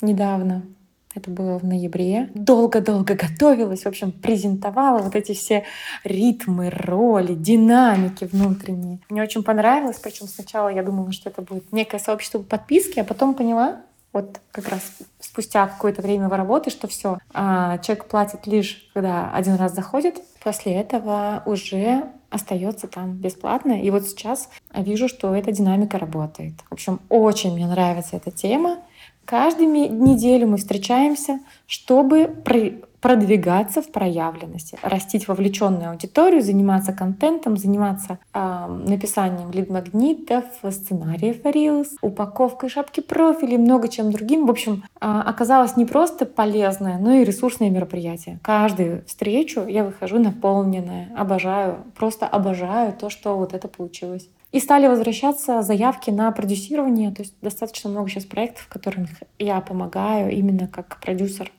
недавно. 0.02 0.62
Это 1.14 1.30
было 1.30 1.58
в 1.58 1.64
ноябре. 1.64 2.30
Долго-долго 2.34 3.14
готовилась, 3.14 3.82
в 3.82 3.86
общем, 3.86 4.12
презентовала 4.12 4.98
вот 4.98 5.14
эти 5.14 5.32
все 5.32 5.64
ритмы, 6.02 6.70
роли, 6.70 7.34
динамики 7.34 8.24
внутренние. 8.24 8.98
Мне 9.08 9.22
очень 9.22 9.42
понравилось, 9.42 9.98
причем 10.02 10.26
сначала 10.26 10.68
я 10.68 10.82
думала, 10.82 11.12
что 11.12 11.30
это 11.30 11.42
будет 11.42 11.72
некое 11.72 11.98
сообщество 11.98 12.40
подписки, 12.40 12.98
а 12.98 13.04
потом 13.04 13.34
поняла, 13.34 13.82
вот 14.14 14.40
как 14.52 14.68
раз 14.68 14.80
спустя 15.20 15.66
какое-то 15.66 16.00
время 16.00 16.28
вы 16.28 16.36
работы, 16.36 16.70
что 16.70 16.86
все, 16.86 17.18
а, 17.32 17.78
человек 17.78 18.06
платит 18.06 18.46
лишь, 18.46 18.88
когда 18.94 19.30
один 19.32 19.56
раз 19.56 19.74
заходит, 19.74 20.20
после 20.42 20.74
этого 20.74 21.42
уже 21.46 22.04
остается 22.30 22.86
там 22.86 23.12
бесплатно. 23.12 23.80
И 23.80 23.90
вот 23.90 24.04
сейчас 24.06 24.48
вижу, 24.74 25.08
что 25.08 25.34
эта 25.34 25.52
динамика 25.52 25.98
работает. 25.98 26.54
В 26.68 26.72
общем, 26.72 27.00
очень 27.08 27.54
мне 27.54 27.66
нравится 27.66 28.16
эта 28.16 28.30
тема. 28.30 28.78
Каждую 29.24 29.70
неделю 29.70 30.48
мы 30.48 30.56
встречаемся, 30.58 31.40
чтобы 31.66 32.28
продвигаться 33.04 33.82
в 33.82 33.92
проявленности, 33.92 34.78
растить 34.80 35.28
вовлеченную 35.28 35.90
аудиторию, 35.90 36.40
заниматься 36.40 36.94
контентом, 36.94 37.58
заниматься 37.58 38.18
э, 38.32 38.66
написанием 38.88 39.50
лид-магнитов, 39.50 40.44
сценариев 40.70 41.44
Reels, 41.44 41.88
упаковкой 42.00 42.70
шапки 42.70 43.00
профилей, 43.00 43.58
много 43.58 43.88
чем 43.88 44.10
другим. 44.10 44.46
В 44.46 44.50
общем, 44.50 44.84
э, 44.86 44.96
оказалось 45.00 45.76
не 45.76 45.84
просто 45.84 46.24
полезное, 46.24 46.96
но 46.96 47.12
и 47.12 47.24
ресурсное 47.24 47.68
мероприятие. 47.68 48.38
Каждую 48.42 49.04
встречу 49.04 49.66
я 49.66 49.84
выхожу 49.84 50.18
наполненная, 50.18 51.10
обожаю, 51.14 51.84
просто 51.94 52.26
обожаю 52.26 52.94
то, 52.94 53.10
что 53.10 53.36
вот 53.36 53.52
это 53.52 53.68
получилось. 53.68 54.30
И 54.50 54.60
стали 54.60 54.86
возвращаться 54.86 55.60
заявки 55.60 56.08
на 56.08 56.30
продюсирование. 56.30 57.10
То 57.10 57.20
есть 57.20 57.34
достаточно 57.42 57.90
много 57.90 58.08
сейчас 58.08 58.24
проектов, 58.24 58.66
которым 58.68 59.08
я 59.38 59.60
помогаю 59.60 60.32
именно 60.32 60.68
как 60.68 61.00
продюсер. 61.02 61.52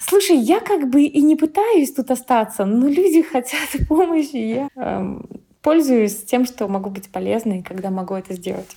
Слушай, 0.00 0.36
я 0.36 0.60
как 0.60 0.88
бы 0.88 1.02
и 1.02 1.22
не 1.22 1.36
пытаюсь 1.36 1.92
тут 1.92 2.10
остаться, 2.10 2.64
но 2.64 2.88
люди 2.88 3.22
хотят 3.32 3.68
помощи. 3.88 4.36
Я 4.36 4.68
эм, 4.76 5.26
пользуюсь 5.62 6.24
тем, 6.24 6.44
что 6.44 6.68
могу 6.68 6.90
быть 6.90 7.10
полезной, 7.10 7.62
когда 7.62 7.90
могу 7.90 8.14
это 8.14 8.34
сделать. 8.34 8.76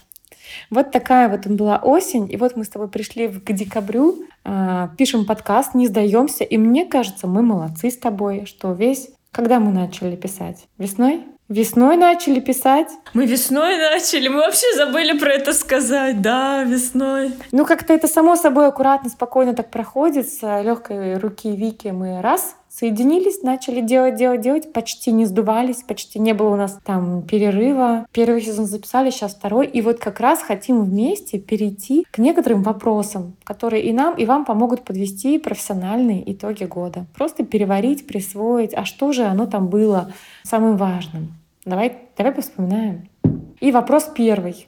Вот 0.69 0.91
такая 0.91 1.29
вот 1.29 1.47
была 1.47 1.77
осень, 1.77 2.31
и 2.31 2.37
вот 2.37 2.55
мы 2.55 2.65
с 2.65 2.69
тобой 2.69 2.89
пришли 2.89 3.27
к 3.27 3.51
декабрю, 3.53 4.23
э, 4.43 4.89
пишем 4.97 5.25
подкаст, 5.25 5.73
не 5.73 5.87
сдаемся, 5.87 6.43
и 6.43 6.57
мне 6.57 6.85
кажется, 6.85 7.27
мы 7.27 7.41
молодцы 7.41 7.89
с 7.89 7.97
тобой, 7.97 8.45
что 8.45 8.73
весь... 8.73 9.09
Когда 9.31 9.59
мы 9.59 9.71
начали 9.71 10.15
писать? 10.15 10.67
Весной? 10.77 11.23
Весной 11.53 11.97
начали 11.97 12.39
писать. 12.39 12.87
Мы 13.13 13.27
весной 13.27 13.77
начали, 13.77 14.27
мы 14.27 14.37
вообще 14.37 14.65
забыли 14.75 15.15
про 15.15 15.33
это 15.33 15.53
сказать, 15.53 16.19
да, 16.19 16.63
весной. 16.63 17.31
Ну, 17.51 17.67
как-то 17.67 17.93
это 17.93 18.07
само 18.07 18.35
собой 18.35 18.67
аккуратно, 18.67 19.11
спокойно 19.11 19.53
так 19.53 19.69
проходит. 19.69 20.27
С 20.27 20.41
легкой 20.63 21.19
руки 21.19 21.55
Вики 21.55 21.89
мы 21.89 22.23
раз 22.23 22.55
соединились, 22.69 23.43
начали 23.43 23.81
делать, 23.81 24.15
делать, 24.15 24.41
делать, 24.41 24.73
почти 24.73 25.11
не 25.11 25.25
сдувались, 25.25 25.83
почти 25.83 26.17
не 26.17 26.33
было 26.33 26.49
у 26.49 26.55
нас 26.55 26.79
там 26.83 27.21
перерыва. 27.21 28.07
Первый 28.11 28.41
сезон 28.41 28.65
записали, 28.65 29.11
сейчас 29.11 29.35
второй. 29.35 29.67
И 29.67 29.81
вот 29.81 29.99
как 29.99 30.19
раз 30.21 30.41
хотим 30.41 30.83
вместе 30.83 31.37
перейти 31.37 32.07
к 32.09 32.17
некоторым 32.17 32.63
вопросам, 32.63 33.35
которые 33.43 33.83
и 33.83 33.93
нам, 33.93 34.15
и 34.15 34.25
вам 34.25 34.43
помогут 34.45 34.83
подвести 34.85 35.37
профессиональные 35.37 36.33
итоги 36.33 36.63
года. 36.63 37.05
Просто 37.15 37.45
переварить, 37.45 38.07
присвоить, 38.07 38.73
а 38.73 38.85
что 38.85 39.11
же 39.11 39.25
оно 39.25 39.45
там 39.45 39.67
было 39.67 40.11
самым 40.41 40.77
важным. 40.77 41.35
Давай, 41.65 42.09
давай 42.17 42.33
вспоминаем. 42.41 43.09
И 43.59 43.71
вопрос 43.71 44.09
первый. 44.15 44.67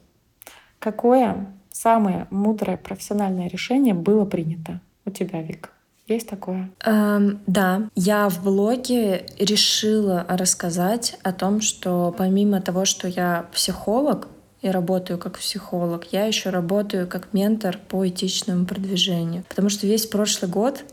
Какое 0.79 1.47
самое 1.71 2.27
мудрое 2.29 2.77
профессиональное 2.77 3.47
решение 3.47 3.93
было 3.93 4.25
принято? 4.25 4.79
у 5.05 5.11
тебя, 5.11 5.41
Вик? 5.41 5.71
Есть 6.07 6.29
такое? 6.29 6.69
Эм, 6.85 7.39
да, 7.47 7.89
я 7.95 8.29
в 8.29 8.43
блоге 8.43 9.25
решила 9.39 10.25
рассказать 10.29 11.17
о 11.23 11.33
том, 11.33 11.61
что 11.61 12.13
помимо 12.15 12.61
того, 12.61 12.85
что 12.85 13.07
я 13.07 13.47
психолог, 13.51 14.27
и 14.61 14.69
работаю 14.69 15.19
как 15.19 15.37
психолог, 15.37 16.05
я 16.11 16.25
еще 16.25 16.49
работаю 16.49 17.07
как 17.07 17.33
ментор 17.33 17.77
по 17.87 18.07
этичному 18.07 18.65
продвижению. 18.65 19.43
Потому 19.47 19.69
что 19.69 19.85
весь 19.85 20.07
прошлый 20.07 20.49
год 20.49 20.83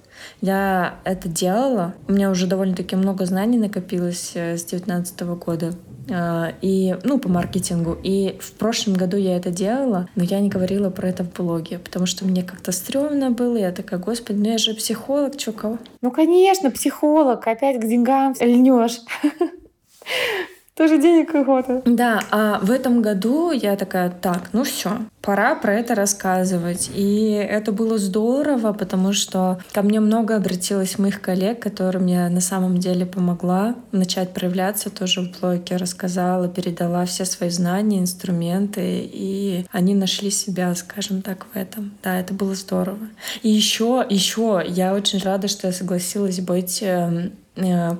я 0.42 0.96
это 1.04 1.26
делала. 1.26 1.94
У 2.06 2.12
меня 2.12 2.30
уже 2.30 2.46
довольно-таки 2.46 2.96
много 2.96 3.24
знаний 3.24 3.56
накопилось 3.56 4.32
э, 4.34 4.58
с 4.58 4.64
2019 4.64 5.20
года. 5.22 5.72
А, 6.10 6.52
и, 6.60 6.96
ну, 7.04 7.18
по 7.18 7.28
маркетингу. 7.28 7.96
И 8.02 8.36
в 8.40 8.52
прошлом 8.52 8.94
году 8.94 9.16
я 9.16 9.36
это 9.36 9.50
делала, 9.50 10.08
но 10.14 10.24
я 10.24 10.40
не 10.40 10.48
говорила 10.48 10.90
про 10.90 11.08
это 11.08 11.24
в 11.24 11.32
блоге, 11.32 11.78
потому 11.78 12.06
что 12.06 12.24
мне 12.24 12.42
как-то 12.42 12.72
стрёмно 12.72 13.30
было. 13.30 13.56
Я 13.56 13.72
такая, 13.72 14.00
господи, 14.00 14.38
ну 14.38 14.50
я 14.50 14.58
же 14.58 14.74
психолог, 14.74 15.36
чё, 15.36 15.52
кого? 15.52 15.78
Ну, 16.00 16.10
конечно, 16.10 16.70
психолог, 16.70 17.46
опять 17.46 17.80
к 17.80 17.86
деньгам 17.86 18.34
льнешь. 18.40 19.00
Тоже 20.74 20.98
денег 20.98 21.34
охота. 21.34 21.82
Да, 21.84 22.20
а 22.30 22.58
в 22.60 22.70
этом 22.70 23.02
году 23.02 23.50
я 23.52 23.76
такая, 23.76 24.08
так, 24.08 24.48
ну 24.54 24.64
все, 24.64 25.00
пора 25.20 25.54
про 25.54 25.74
это 25.74 25.94
рассказывать. 25.94 26.90
И 26.94 27.32
это 27.32 27.72
было 27.72 27.98
здорово, 27.98 28.72
потому 28.72 29.12
что 29.12 29.60
ко 29.72 29.82
мне 29.82 30.00
много 30.00 30.34
обратилось 30.34 30.98
моих 30.98 31.20
коллег, 31.20 31.60
которым 31.60 32.06
я 32.06 32.30
на 32.30 32.40
самом 32.40 32.78
деле 32.78 33.04
помогла 33.04 33.74
начать 33.92 34.32
проявляться 34.32 34.88
тоже 34.88 35.20
в 35.20 35.38
блоге, 35.38 35.76
рассказала, 35.76 36.48
передала 36.48 37.04
все 37.04 37.26
свои 37.26 37.50
знания, 37.50 37.98
инструменты, 37.98 39.10
и 39.12 39.66
они 39.72 39.94
нашли 39.94 40.30
себя, 40.30 40.74
скажем 40.74 41.20
так, 41.20 41.46
в 41.52 41.56
этом. 41.56 41.92
Да, 42.02 42.18
это 42.18 42.32
было 42.32 42.54
здорово. 42.54 43.08
И 43.42 43.50
еще, 43.50 44.06
еще 44.08 44.62
я 44.66 44.94
очень 44.94 45.18
рада, 45.18 45.48
что 45.48 45.66
я 45.66 45.72
согласилась 45.74 46.40
быть 46.40 46.78
эм, 46.82 47.32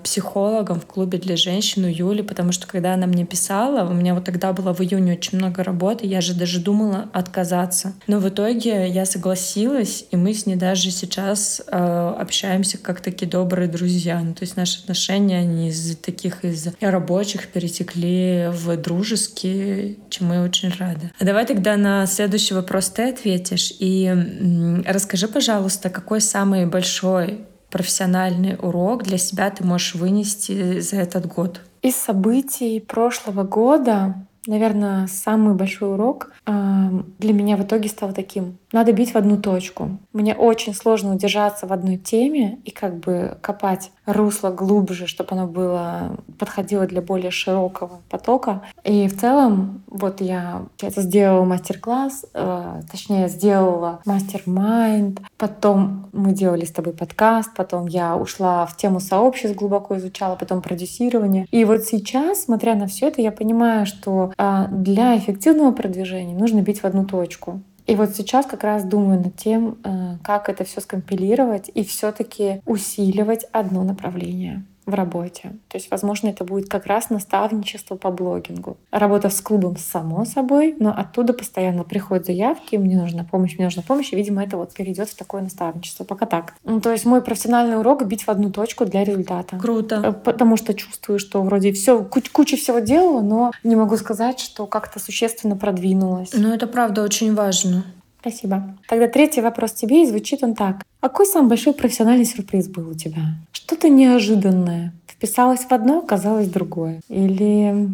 психологом 0.03 0.81
в 0.81 0.87
клубе 0.87 1.19
для 1.19 1.37
женщин 1.37 1.85
у 1.85 1.89
Юли, 1.89 2.23
потому 2.23 2.53
что 2.53 2.67
когда 2.67 2.95
она 2.95 3.07
мне 3.07 3.27
писала, 3.27 3.89
у 3.89 3.93
меня 3.93 4.15
вот 4.15 4.25
тогда 4.25 4.53
было 4.53 4.73
в 4.73 4.81
июне 4.81 5.13
очень 5.13 5.39
много 5.39 5.63
работы, 5.63 6.07
я 6.07 6.21
же 6.21 6.35
даже 6.35 6.61
думала 6.61 7.09
отказаться. 7.13 7.93
Но 8.07 8.19
в 8.19 8.29
итоге 8.29 8.89
я 8.89 9.05
согласилась, 9.05 10.07
и 10.11 10.17
мы 10.17 10.33
с 10.33 10.47
ней 10.47 10.57
даже 10.57 10.91
сейчас 10.91 11.61
э, 11.67 12.15
общаемся 12.19 12.79
как 12.79 13.01
такие 13.01 13.31
добрые 13.31 13.69
друзья. 13.69 14.21
Ну, 14.21 14.35
то 14.35 14.43
есть 14.43 14.57
наши 14.57 14.81
отношения, 14.81 15.39
они 15.39 15.69
из 15.69 15.97
таких 15.97 16.45
из 16.45 16.69
рабочих 16.81 17.49
перетекли 17.49 18.49
в 18.51 18.77
дружеские, 18.77 19.97
чему 20.09 20.35
я 20.35 20.43
очень 20.43 20.71
рада. 20.79 21.11
А 21.19 21.25
давай 21.25 21.45
тогда 21.47 21.77
на 21.77 22.07
следующий 22.07 22.55
вопрос 22.55 22.89
ты 22.89 23.11
ответишь. 23.11 23.73
И 23.79 24.07
м, 24.07 24.83
расскажи, 24.87 25.29
пожалуйста, 25.29 25.91
какой 25.91 26.21
самый 26.21 26.67
большой 26.67 27.41
профессиональный 27.73 28.57
урок 28.61 29.03
для 29.03 29.19
себя 29.19 29.51
ты 29.51 29.65
можешь 29.65 29.95
вынести 29.97 30.79
за 30.81 30.97
этот 30.97 31.27
год? 31.27 31.61
Из 31.81 31.97
событий 31.97 32.79
прошлого 32.79 33.43
года, 33.43 34.15
наверное, 34.47 35.09
самый 35.09 35.55
большой 35.55 35.95
урок 35.95 36.31
а, 36.47 36.91
для 37.19 37.33
меня 37.33 37.57
в 37.57 37.63
итоге 37.63 37.89
стал 37.89 38.13
таким. 38.13 38.59
Надо 38.73 38.93
бить 38.93 39.13
в 39.13 39.17
одну 39.17 39.37
точку. 39.37 39.99
Мне 40.13 40.35
очень 40.35 40.75
сложно 40.75 41.15
удержаться 41.15 41.67
в 41.67 41.73
одной 41.73 41.99
теме 41.99 42.59
и 42.65 42.71
как 42.71 42.97
бы 42.99 43.37
копать 43.43 43.91
русло 44.07 44.51
глубже, 44.51 45.07
чтобы 45.07 45.31
оно 45.33 45.47
было 45.47 46.17
подходило 46.39 46.87
для 46.87 47.03
более 47.03 47.31
широкого 47.31 48.01
потока. 48.09 48.63
И 48.85 49.09
в 49.09 49.21
целом, 49.21 49.83
вот 49.87 50.21
я 50.21 50.63
это 50.81 51.03
сделала 51.03 51.45
мастер-класс, 51.45 52.25
э, 52.35 52.83
точнее 52.91 53.29
сделала 53.29 54.01
мастер-майнд, 54.07 55.21
потом 55.37 56.09
мы 56.13 56.33
делали 56.33 56.65
с 56.65 56.73
тобой 56.73 56.95
подкаст, 56.95 57.51
потом 57.55 57.87
я 57.87 58.17
ушла 58.17 58.67
в 58.67 58.77
тему 58.77 59.01
сообществ, 59.01 59.57
глубоко 59.57 59.99
изучала, 59.99 60.35
потом 60.35 60.63
продюсирование. 60.63 61.47
И 61.51 61.65
вот 61.65 61.85
сейчас, 61.85 62.45
смотря 62.45 62.75
на 62.75 62.87
все 62.87 63.09
это, 63.09 63.21
я 63.21 63.33
понимаю, 63.33 63.87
что 63.87 64.33
э, 64.37 64.67
для 64.71 65.17
эффективного 65.19 65.73
продвижения 65.73 66.35
нужно 66.35 66.63
бить 66.63 66.81
в 66.81 66.85
одну 66.85 67.05
точку. 67.05 67.61
И 67.87 67.97
вот 67.97 68.15
сейчас 68.15 68.47
как 68.47 68.63
раз 68.65 68.85
думаю 68.85 69.21
над 69.21 69.37
тем, 69.37 69.79
э, 69.85 70.17
как 70.23 70.49
это 70.49 70.65
все 70.65 70.81
скомпилировать 70.81 71.71
и 71.75 71.85
все-таки 71.85 72.63
усиливать 72.65 73.45
одно 73.53 73.83
направление 73.83 74.65
в 74.93 74.95
работе. 74.95 75.53
То 75.69 75.79
есть, 75.79 75.91
возможно, 75.91 76.29
это 76.29 76.45
будет 76.45 76.69
как 76.69 76.87
раз 76.87 77.11
наставничество 77.11 77.97
по 77.97 78.11
блогингу. 78.11 78.77
Работа 78.91 79.31
с 79.31 79.41
клубом, 79.41 79.77
само 79.77 80.25
собой, 80.25 80.77
но 80.79 80.95
оттуда 80.97 81.33
постоянно 81.33 81.83
приходят 81.83 82.27
заявки, 82.27 82.77
мне 82.77 82.97
нужна 82.97 83.25
помощь, 83.25 83.57
мне 83.57 83.65
нужна 83.65 83.83
помощь, 83.83 84.13
и, 84.13 84.17
видимо, 84.17 84.45
это 84.45 84.57
вот 84.57 84.75
перейдет 84.75 85.09
в 85.09 85.17
такое 85.17 85.43
наставничество. 85.43 86.05
Пока 86.05 86.27
так. 86.27 86.55
Ну, 86.65 86.81
то 86.81 86.93
есть 86.93 87.07
мой 87.07 87.23
профессиональный 87.23 87.79
урок— 87.79 88.05
бить 88.07 88.25
в 88.25 88.29
одну 88.29 88.51
точку 88.51 88.85
для 88.85 89.03
результата. 89.03 89.59
Круто. 89.59 90.03
Э, 90.05 90.13
потому 90.13 90.57
что 90.57 90.75
чувствую, 90.75 91.19
что 91.19 91.43
вроде 91.43 91.73
все 91.73 92.05
куч 92.05 92.31
куча 92.31 92.57
всего 92.57 92.79
делала, 92.79 93.23
но 93.23 93.53
не 93.65 93.77
могу 93.77 93.97
сказать, 93.97 94.39
что 94.41 94.67
как-то 94.67 95.01
существенно 95.01 95.57
продвинулась. 95.57 96.31
Ну, 96.35 96.53
это 96.53 96.67
правда 96.67 97.03
очень 97.03 97.35
важно. 97.35 97.85
Спасибо. 98.23 98.79
Тогда 98.89 99.09
третий 99.09 99.41
вопрос 99.41 99.73
тебе, 99.73 100.05
и 100.05 100.07
звучит 100.07 100.45
он 100.45 100.55
так. 100.55 100.85
Какой 101.01 101.27
самый 101.27 101.49
большой 101.49 101.75
профессиональный 101.75 102.25
сюрприз 102.25 102.69
был 102.69 102.89
у 102.89 102.95
тебя? 102.95 103.35
Что-то 103.51 103.89
неожиданное. 103.89 104.93
Вписалось 105.09 105.65
в 105.65 105.73
одно, 105.73 105.99
оказалось 105.99 106.49
другое. 106.49 107.01
Или 107.09 107.89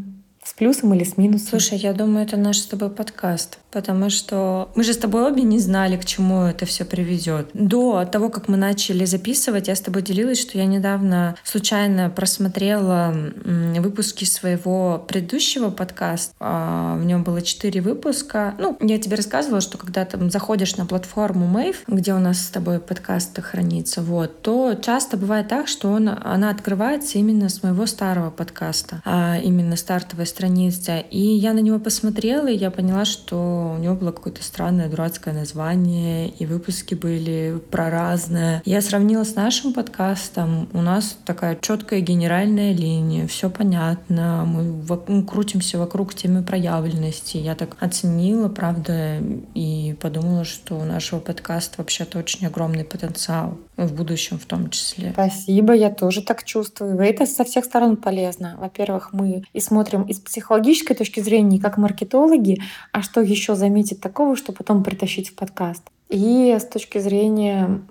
с 0.48 0.54
плюсом 0.54 0.94
или 0.94 1.04
с 1.04 1.16
минусом? 1.16 1.48
Слушай, 1.60 1.78
я 1.78 1.92
думаю, 1.92 2.26
это 2.26 2.36
наш 2.36 2.58
с 2.58 2.66
тобой 2.66 2.90
подкаст 2.90 3.58
потому 3.70 4.10
что 4.10 4.70
мы 4.74 4.82
же 4.82 4.92
с 4.92 4.96
тобой 4.96 5.26
обе 5.26 5.42
не 5.42 5.58
знали, 5.58 5.96
к 5.96 6.04
чему 6.04 6.42
это 6.42 6.66
все 6.66 6.84
приведет. 6.84 7.50
До 7.52 8.04
того, 8.04 8.30
как 8.30 8.48
мы 8.48 8.56
начали 8.56 9.04
записывать, 9.04 9.68
я 9.68 9.74
с 9.74 9.80
тобой 9.80 10.02
делилась, 10.02 10.40
что 10.40 10.58
я 10.58 10.64
недавно 10.64 11.36
случайно 11.44 12.10
просмотрела 12.10 13.14
выпуски 13.44 14.24
своего 14.24 15.04
предыдущего 15.06 15.70
подкаста. 15.70 16.34
А, 16.40 16.96
в 16.96 17.04
нем 17.04 17.22
было 17.22 17.42
четыре 17.42 17.80
выпуска. 17.80 18.54
Ну, 18.58 18.76
я 18.80 18.98
тебе 18.98 19.16
рассказывала, 19.16 19.60
что 19.60 19.78
когда 19.78 20.04
ты 20.04 20.18
заходишь 20.30 20.76
на 20.76 20.86
платформу 20.86 21.46
Мейв, 21.46 21.82
где 21.86 22.14
у 22.14 22.18
нас 22.18 22.40
с 22.40 22.48
тобой 22.48 22.80
подкаст 22.80 23.40
хранится, 23.40 24.02
вот, 24.02 24.42
то 24.42 24.74
часто 24.74 25.16
бывает 25.16 25.48
так, 25.48 25.68
что 25.68 25.90
он, 25.90 26.08
она 26.08 26.50
открывается 26.50 27.18
именно 27.18 27.48
с 27.48 27.62
моего 27.62 27.86
старого 27.86 28.30
подкаста, 28.30 29.02
а 29.04 29.38
именно 29.38 29.76
стартовая 29.76 30.26
страница. 30.38 30.98
И 30.98 31.18
я 31.20 31.52
на 31.52 31.58
него 31.58 31.80
посмотрела, 31.80 32.46
и 32.46 32.56
я 32.56 32.70
поняла, 32.70 33.04
что 33.04 33.74
у 33.76 33.82
него 33.82 33.96
было 33.96 34.12
какое-то 34.12 34.42
странное, 34.44 34.88
дурацкое 34.88 35.34
название, 35.34 36.28
и 36.28 36.46
выпуски 36.46 36.94
были 36.94 37.60
про 37.72 37.90
разное. 37.90 38.62
Я 38.64 38.80
сравнила 38.80 39.24
с 39.24 39.34
нашим 39.34 39.72
подкастом. 39.72 40.68
У 40.72 40.80
нас 40.80 41.18
такая 41.24 41.58
четкая 41.60 42.00
генеральная 42.00 42.72
линия, 42.72 43.26
все 43.26 43.50
понятно, 43.50 44.44
мы 44.46 44.70
в- 44.70 45.24
крутимся 45.26 45.78
вокруг 45.78 46.14
темы 46.14 46.44
проявленности. 46.44 47.36
Я 47.38 47.56
так 47.56 47.76
оценила, 47.80 48.48
правда, 48.48 49.18
и 49.54 49.96
подумала, 50.00 50.44
что 50.44 50.78
у 50.78 50.84
нашего 50.84 51.18
подкаста 51.18 51.76
вообще-то 51.78 52.18
очень 52.18 52.46
огромный 52.46 52.84
потенциал 52.84 53.58
в 53.84 53.94
будущем 53.94 54.38
в 54.38 54.44
том 54.44 54.70
числе. 54.70 55.12
Спасибо, 55.12 55.72
я 55.72 55.90
тоже 55.90 56.22
так 56.22 56.44
чувствую. 56.44 56.98
Это 56.98 57.26
со 57.26 57.44
всех 57.44 57.64
сторон 57.64 57.96
полезно. 57.96 58.56
Во-первых, 58.60 59.12
мы 59.12 59.44
и 59.52 59.60
смотрим 59.60 60.02
из 60.02 60.18
психологической 60.18 60.96
точки 60.96 61.20
зрения, 61.20 61.60
как 61.60 61.78
маркетологи, 61.78 62.60
а 62.92 63.02
что 63.02 63.20
еще 63.20 63.54
заметить 63.54 64.00
такого, 64.00 64.36
что 64.36 64.52
потом 64.52 64.82
притащить 64.82 65.30
в 65.30 65.34
подкаст. 65.34 65.84
И 66.08 66.56
с 66.58 66.64
точки 66.64 66.98
зрения 66.98 67.82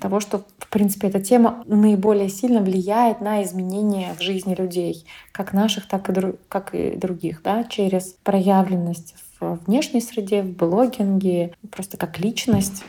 того, 0.00 0.20
что, 0.20 0.44
в 0.58 0.68
принципе, 0.68 1.08
эта 1.08 1.20
тема 1.20 1.64
наиболее 1.66 2.28
сильно 2.28 2.60
влияет 2.60 3.20
на 3.20 3.42
изменения 3.42 4.14
в 4.16 4.22
жизни 4.22 4.54
людей, 4.54 5.04
как 5.32 5.52
наших, 5.52 5.88
так 5.88 6.08
и, 6.08 6.12
дру- 6.12 6.38
как 6.48 6.72
и 6.72 6.94
других, 6.96 7.42
да, 7.42 7.64
через 7.64 8.14
проявленность 8.22 9.16
в 9.40 9.58
внешней 9.66 10.00
среде, 10.00 10.42
в 10.42 10.56
блогинге, 10.56 11.54
просто 11.72 11.96
как 11.96 12.20
личность 12.20 12.84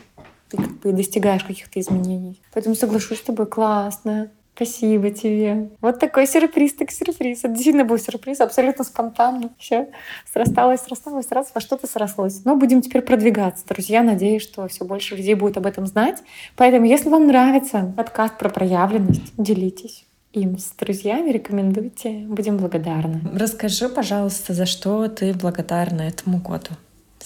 ты 0.48 0.56
как 0.56 0.78
бы 0.80 0.92
достигаешь 0.92 1.44
каких-то 1.44 1.80
изменений. 1.80 2.40
Поэтому 2.52 2.74
соглашусь 2.74 3.18
с 3.18 3.22
тобой, 3.22 3.46
классно. 3.46 4.30
Спасибо 4.56 5.10
тебе. 5.10 5.68
Вот 5.82 5.98
такой 6.00 6.26
сюрприз, 6.26 6.72
так 6.74 6.90
сюрприз. 6.90 7.40
Это 7.40 7.48
действительно 7.48 7.84
был 7.84 7.98
сюрприз, 7.98 8.40
абсолютно 8.40 8.84
спонтанно. 8.84 9.50
Все 9.58 9.88
срасталось, 10.32 10.80
срасталось, 10.80 11.26
раз 11.30 11.50
во 11.54 11.60
что-то 11.60 11.86
срослось. 11.86 12.42
Но 12.46 12.56
будем 12.56 12.80
теперь 12.80 13.02
продвигаться, 13.02 13.66
друзья. 13.68 14.02
Надеюсь, 14.02 14.42
что 14.42 14.66
все 14.68 14.86
больше 14.86 15.14
людей 15.14 15.34
будет 15.34 15.58
об 15.58 15.66
этом 15.66 15.86
знать. 15.86 16.22
Поэтому, 16.56 16.86
если 16.86 17.10
вам 17.10 17.26
нравится 17.26 17.92
подкаст 17.98 18.38
про 18.38 18.48
проявленность, 18.48 19.34
делитесь 19.36 20.06
им 20.32 20.58
с 20.58 20.70
друзьями, 20.78 21.30
рекомендуйте. 21.30 22.24
Будем 22.26 22.56
благодарны. 22.56 23.20
Расскажи, 23.34 23.90
пожалуйста, 23.90 24.54
за 24.54 24.64
что 24.64 25.06
ты 25.08 25.34
благодарна 25.34 26.02
этому 26.02 26.38
году? 26.38 26.70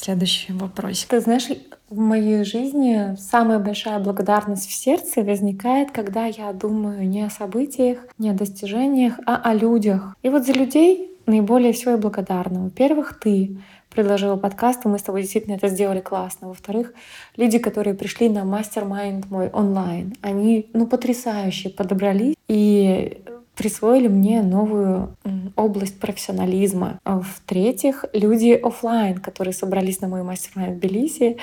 Следующий 0.02 0.54
вопрос. 0.54 1.04
Ты 1.04 1.20
знаешь, 1.20 1.48
в 1.90 1.98
моей 1.98 2.42
жизни 2.42 3.16
самая 3.18 3.58
большая 3.58 3.98
благодарность 3.98 4.66
в 4.66 4.72
сердце 4.72 5.22
возникает, 5.22 5.90
когда 5.90 6.24
я 6.24 6.54
думаю 6.54 7.06
не 7.06 7.22
о 7.22 7.28
событиях, 7.28 7.98
не 8.16 8.30
о 8.30 8.32
достижениях, 8.32 9.20
а 9.26 9.36
о 9.36 9.52
людях. 9.52 10.16
И 10.22 10.30
вот 10.30 10.46
за 10.46 10.52
людей 10.52 11.18
наиболее 11.26 11.74
всего 11.74 11.90
я 11.90 11.96
благодарна. 11.98 12.64
Во-первых, 12.64 13.20
ты, 13.20 13.58
предложила 13.90 14.36
подкаст, 14.36 14.86
и 14.86 14.88
мы 14.88 14.98
с 14.98 15.02
тобой 15.02 15.20
действительно 15.20 15.56
это 15.56 15.68
сделали 15.68 16.00
классно. 16.00 16.48
Во-вторых, 16.48 16.94
люди, 17.36 17.58
которые 17.58 17.92
пришли 17.92 18.30
на 18.30 18.44
мастер-майнд 18.44 19.30
мой 19.30 19.48
онлайн, 19.48 20.14
они, 20.22 20.70
ну, 20.72 20.86
потрясающе 20.86 21.68
подобрались 21.68 22.36
и 22.48 23.22
присвоили 23.60 24.08
мне 24.08 24.40
новую 24.40 25.14
область 25.54 26.00
профессионализма. 26.00 26.98
А 27.04 27.20
в-третьих, 27.20 28.06
люди 28.14 28.52
офлайн, 28.52 29.18
которые 29.18 29.52
собрались 29.52 30.00
на 30.00 30.08
мой 30.08 30.22
мастер-майнд 30.22 30.78
в 30.78 30.80
Тбилиси, 30.80 31.36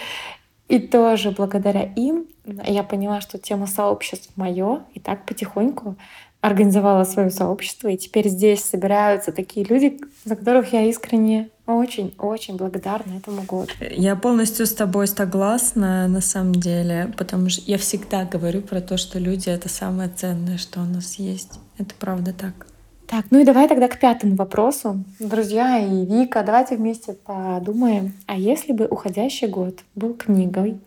и 0.67 0.79
тоже 0.79 1.29
благодаря 1.29 1.83
им 1.83 2.25
я 2.65 2.81
поняла, 2.81 3.21
что 3.21 3.37
тема 3.37 3.67
сообществ 3.67 4.31
мое, 4.35 4.81
и 4.95 4.99
так 4.99 5.27
потихоньку 5.27 5.95
организовала 6.41 7.03
свое 7.03 7.29
сообщество, 7.29 7.87
и 7.89 7.97
теперь 7.97 8.29
здесь 8.29 8.63
собираются 8.63 9.31
такие 9.31 9.63
люди, 9.63 9.99
за 10.25 10.35
которых 10.35 10.73
я 10.73 10.85
искренне 10.85 11.49
очень-очень 11.67 12.57
благодарна 12.57 13.17
этому 13.17 13.43
году. 13.43 13.69
Я 13.91 14.15
полностью 14.15 14.65
с 14.65 14.73
тобой 14.73 15.07
согласна, 15.07 16.07
на 16.07 16.21
самом 16.21 16.55
деле, 16.55 17.13
потому 17.15 17.49
что 17.49 17.61
я 17.69 17.77
всегда 17.77 18.25
говорю 18.25 18.61
про 18.61 18.81
то, 18.81 18.97
что 18.97 19.19
люди— 19.19 19.49
это 19.51 19.69
самое 19.69 20.09
ценное, 20.09 20.57
что 20.57 20.79
у 20.79 20.85
нас 20.85 21.19
есть. 21.19 21.59
Это 21.77 21.93
правда 21.95 22.33
так. 22.33 22.67
Так, 23.07 23.25
ну 23.29 23.39
и 23.39 23.45
давай 23.45 23.69
тогда 23.69 23.87
к 23.87 23.99
пятому 23.99 24.35
вопросу. 24.35 25.03
Друзья 25.19 25.79
и 25.79 26.05
Вика, 26.05 26.43
давайте 26.43 26.75
вместе 26.75 27.13
подумаем, 27.13 28.13
а 28.25 28.35
если 28.35 28.73
бы 28.73 28.85
уходящий 28.85 29.47
год 29.47 29.79
был 29.95 30.13
книгой 30.13 30.81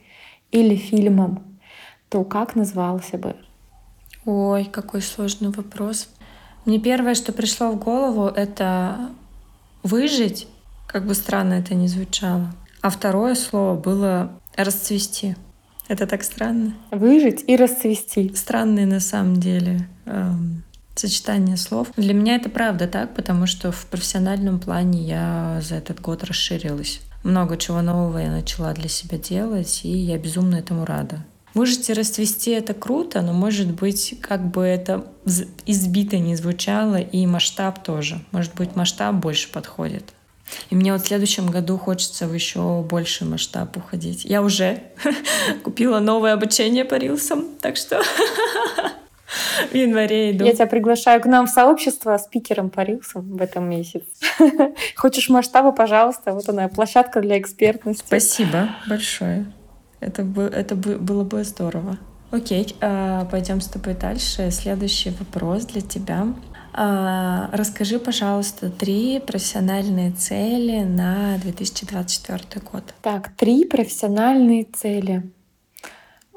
или 0.50 0.76
фильмом, 0.76 1.42
то 2.10 2.24
как 2.24 2.56
назывался 2.56 3.16
бы? 3.16 3.36
Ой, 4.26 4.66
какой 4.66 5.00
сложный 5.00 5.50
вопрос. 5.50 6.10
Мне 6.66 6.78
первое, 6.78 7.14
что 7.14 7.32
пришло 7.32 7.70
в 7.70 7.78
голову, 7.78 8.26
это 8.26 9.10
выжить, 9.82 10.46
как 10.86 11.06
бы 11.06 11.14
странно 11.14 11.54
это 11.54 11.74
ни 11.74 11.86
звучало. 11.86 12.52
А 12.82 12.90
второе 12.90 13.34
слово 13.34 13.76
было 13.76 14.32
расцвести. 14.56 15.36
Это 15.88 16.06
так 16.06 16.22
странно. 16.22 16.74
Выжить 16.90 17.44
и 17.46 17.56
расцвести. 17.56 18.34
Странные 18.34 18.86
на 18.86 19.00
самом 19.00 19.36
деле 19.36 19.88
эм, 20.04 20.62
сочетание 20.94 21.56
слов. 21.56 21.88
Для 21.96 22.14
меня 22.14 22.36
это 22.36 22.48
правда 22.50 22.86
так, 22.86 23.14
потому 23.14 23.46
что 23.46 23.72
в 23.72 23.86
профессиональном 23.86 24.60
плане 24.60 25.02
я 25.02 25.60
за 25.62 25.76
этот 25.76 26.00
год 26.00 26.24
расширилась. 26.24 27.00
Много 27.22 27.56
чего 27.56 27.82
нового 27.82 28.18
я 28.18 28.30
начала 28.30 28.72
для 28.72 28.88
себя 28.88 29.18
делать, 29.18 29.80
и 29.84 29.90
я 29.90 30.18
безумно 30.18 30.56
этому 30.56 30.84
рада. 30.84 31.24
Можете 31.52 31.94
расцвести 31.94 32.52
это 32.52 32.74
круто, 32.74 33.22
но 33.22 33.32
может 33.32 33.72
быть, 33.72 34.16
как 34.20 34.50
бы 34.50 34.62
это 34.62 35.06
избито 35.66 36.18
не 36.18 36.36
звучало, 36.36 36.96
и 36.96 37.26
масштаб 37.26 37.82
тоже. 37.82 38.20
Может 38.30 38.54
быть, 38.54 38.76
масштаб 38.76 39.16
больше 39.16 39.50
подходит. 39.50 40.04
И 40.70 40.74
мне 40.74 40.92
вот 40.92 41.02
в 41.02 41.06
следующем 41.06 41.48
году 41.48 41.76
хочется 41.76 42.26
в 42.26 42.34
еще 42.34 42.82
больший 42.82 43.26
масштаб 43.26 43.76
уходить. 43.76 44.24
Я 44.24 44.42
уже 44.42 44.82
купила 45.62 45.98
новое 45.98 46.32
обучение 46.32 46.84
по 46.84 46.94
рилсам, 46.94 47.44
так 47.60 47.76
что 47.76 48.00
в 49.70 49.74
январе 49.74 50.32
иду. 50.32 50.44
Я 50.44 50.54
тебя 50.54 50.66
приглашаю 50.66 51.20
к 51.20 51.26
нам 51.26 51.46
в 51.46 51.50
сообщество 51.50 52.16
спикером 52.18 52.70
по 52.70 52.80
рилсам 52.80 53.36
в 53.36 53.40
этом 53.40 53.68
месяце. 53.68 54.06
Хочешь 54.96 55.28
масштаба, 55.28 55.72
пожалуйста, 55.72 56.32
вот 56.32 56.48
она, 56.48 56.68
площадка 56.68 57.20
для 57.20 57.38
экспертности. 57.38 58.04
Спасибо 58.06 58.70
большое. 58.88 59.52
Это, 60.00 60.22
бы, 60.22 60.42
это 60.42 60.74
бы, 60.74 60.96
было 60.96 61.24
бы 61.24 61.44
здорово. 61.44 61.98
Окей, 62.30 62.74
э, 62.80 63.24
пойдем 63.30 63.60
с 63.60 63.66
тобой 63.66 63.94
дальше. 63.94 64.50
Следующий 64.50 65.10
вопрос 65.10 65.66
для 65.66 65.80
тебя. 65.80 66.28
Э, 66.74 67.48
расскажи, 67.52 67.98
пожалуйста, 67.98 68.70
три 68.70 69.20
профессиональные 69.20 70.12
цели 70.12 70.84
на 70.84 71.36
2024 71.38 72.64
год. 72.72 72.94
Так, 73.02 73.30
три 73.36 73.64
профессиональные 73.64 74.64
цели. 74.64 75.30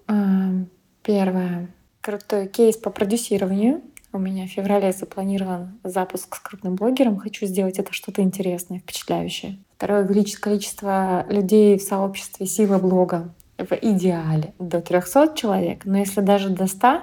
Э, 0.07 0.65
первое. 1.03 1.69
Крутой 2.03 2.47
кейс 2.47 2.75
по 2.75 2.89
продюсированию. 2.89 3.81
У 4.11 4.17
меня 4.17 4.45
в 4.45 4.49
феврале 4.49 4.91
запланирован 4.91 5.79
запуск 5.85 6.35
с 6.35 6.39
крупным 6.39 6.75
блогером. 6.75 7.17
Хочу 7.17 7.45
сделать 7.45 7.79
это 7.79 7.93
что-то 7.93 8.21
интересное, 8.21 8.79
впечатляющее. 8.79 9.57
Второе— 9.77 10.03
увеличить 10.03 10.35
количество 10.35 11.25
людей 11.29 11.77
в 11.77 11.81
сообществе 11.81 12.45
силы 12.45 12.77
блога 12.77 13.33
в 13.57 13.71
идеале 13.81 14.53
до 14.59 14.81
300 14.81 15.33
человек, 15.35 15.85
но 15.85 15.97
если 15.97 16.21
даже 16.21 16.49
до 16.49 16.67
100, 16.67 17.01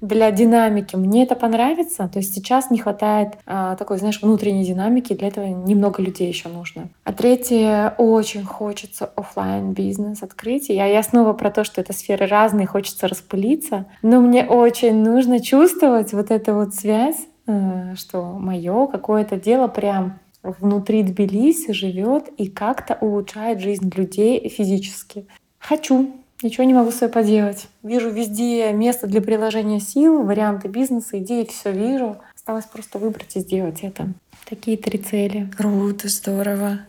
для 0.00 0.30
динамики 0.32 0.96
мне 0.96 1.22
это 1.22 1.36
понравится. 1.36 2.08
То 2.08 2.18
есть 2.18 2.34
сейчас 2.34 2.70
не 2.70 2.78
хватает 2.78 3.38
а, 3.46 3.76
такой, 3.76 3.98
знаешь, 3.98 4.20
внутренней 4.20 4.64
динамики, 4.64 5.14
для 5.14 5.28
этого 5.28 5.46
немного 5.46 6.02
людей 6.02 6.28
еще 6.28 6.48
нужно. 6.48 6.88
А 7.04 7.12
третье, 7.12 7.94
очень 7.98 8.44
хочется 8.44 9.06
офлайн 9.06 9.72
бизнес 9.72 10.22
открыть. 10.22 10.68
Я, 10.68 10.86
я 10.86 11.02
снова 11.02 11.32
про 11.34 11.50
то, 11.50 11.62
что 11.62 11.80
это 11.80 11.92
сферы 11.92 12.26
разные, 12.26 12.66
хочется 12.66 13.06
распылиться, 13.06 13.86
но 14.02 14.20
мне 14.20 14.44
очень 14.44 15.02
нужно 15.02 15.40
чувствовать 15.40 16.12
вот 16.12 16.30
эту 16.30 16.54
вот 16.54 16.74
связь, 16.74 17.28
э, 17.46 17.94
что 17.94 18.24
мое 18.24 18.88
какое-то 18.88 19.36
дело 19.36 19.68
прям 19.68 20.18
внутри 20.42 21.02
Тбилиси 21.02 21.72
живет 21.72 22.28
и 22.36 22.48
как-то 22.48 22.98
улучшает 23.00 23.60
жизнь 23.60 23.90
людей 23.94 24.48
физически. 24.48 25.26
Хочу. 25.62 26.12
Ничего 26.42 26.64
не 26.64 26.74
могу 26.74 26.90
с 26.90 26.96
собой 26.96 27.12
поделать. 27.12 27.68
Вижу 27.84 28.10
везде 28.10 28.72
место 28.72 29.06
для 29.06 29.22
приложения 29.22 29.78
сил, 29.78 30.24
варианты 30.24 30.66
бизнеса, 30.66 31.20
идеи, 31.20 31.48
все 31.48 31.70
вижу. 31.70 32.18
Осталось 32.34 32.64
просто 32.64 32.98
выбрать 32.98 33.36
и 33.36 33.40
сделать 33.40 33.80
это. 33.82 34.12
Такие 34.48 34.76
три 34.76 34.98
цели. 34.98 35.48
Круто, 35.56 36.08
здорово. 36.08 36.80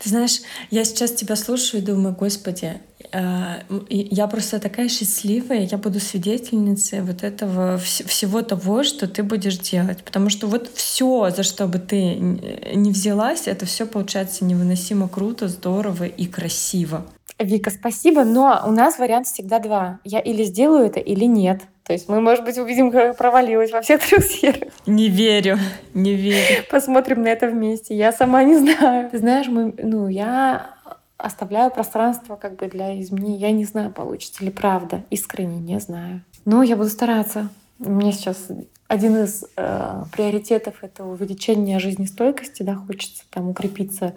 Ты 0.00 0.08
знаешь, 0.08 0.40
я 0.70 0.84
сейчас 0.84 1.12
тебя 1.12 1.36
слушаю 1.36 1.80
и 1.80 1.84
думаю, 1.84 2.16
господи, 2.18 2.80
а, 3.12 3.60
я 3.88 4.26
просто 4.26 4.58
такая 4.58 4.88
счастливая, 4.88 5.68
я 5.70 5.78
буду 5.78 6.00
свидетельницей 6.00 7.02
вот 7.02 7.22
этого 7.22 7.78
всего 7.78 8.42
того, 8.42 8.82
что 8.82 9.06
ты 9.06 9.22
будешь 9.22 9.58
делать. 9.58 10.02
Потому 10.02 10.30
что 10.30 10.48
вот 10.48 10.68
все, 10.74 11.30
за 11.30 11.44
что 11.44 11.68
бы 11.68 11.78
ты 11.78 12.14
не 12.14 12.90
взялась, 12.90 13.46
это 13.46 13.66
все 13.66 13.86
получается 13.86 14.44
невыносимо 14.44 15.08
круто, 15.08 15.46
здорово 15.46 16.04
и 16.04 16.26
красиво. 16.26 17.06
Вика, 17.38 17.70
спасибо, 17.70 18.24
но 18.24 18.62
у 18.66 18.70
нас 18.72 18.98
вариант 18.98 19.28
всегда 19.28 19.60
два. 19.60 20.00
Я 20.04 20.18
или 20.18 20.42
сделаю 20.42 20.86
это, 20.86 20.98
или 20.98 21.24
нет. 21.24 21.62
То 21.84 21.92
есть 21.92 22.08
мы, 22.08 22.20
может 22.20 22.44
быть, 22.44 22.58
увидим, 22.58 22.90
как 22.90 23.16
провалилась 23.16 23.70
во 23.70 23.80
всех 23.80 24.04
трех 24.06 24.24
сферах. 24.24 24.72
Не 24.86 25.08
верю, 25.08 25.56
не 25.94 26.14
верю. 26.14 26.64
Посмотрим 26.70 27.22
на 27.22 27.28
это 27.28 27.46
вместе. 27.46 27.96
Я 27.96 28.12
сама 28.12 28.42
не 28.42 28.56
знаю. 28.56 29.08
Ты 29.10 29.18
знаешь, 29.18 29.46
мы, 29.46 29.72
ну, 29.78 30.08
я 30.08 30.74
оставляю 31.16 31.70
пространство 31.70 32.36
как 32.36 32.56
бы 32.56 32.66
для 32.66 33.00
изменений. 33.00 33.38
Я 33.38 33.52
не 33.52 33.64
знаю, 33.64 33.92
получится 33.92 34.44
ли 34.44 34.50
правда. 34.50 35.04
Искренне 35.10 35.58
не 35.58 35.80
знаю. 35.80 36.22
Но 36.44 36.62
я 36.62 36.76
буду 36.76 36.88
стараться. 36.88 37.48
Мне 37.78 38.12
сейчас 38.12 38.48
один 38.88 39.16
из 39.16 39.44
э, 39.56 40.02
приоритетов— 40.12 40.74
это 40.82 41.04
увеличение 41.04 41.78
жизнестойкости. 41.78 42.62
Да, 42.64 42.74
хочется 42.74 43.22
там 43.30 43.48
укрепиться 43.48 44.14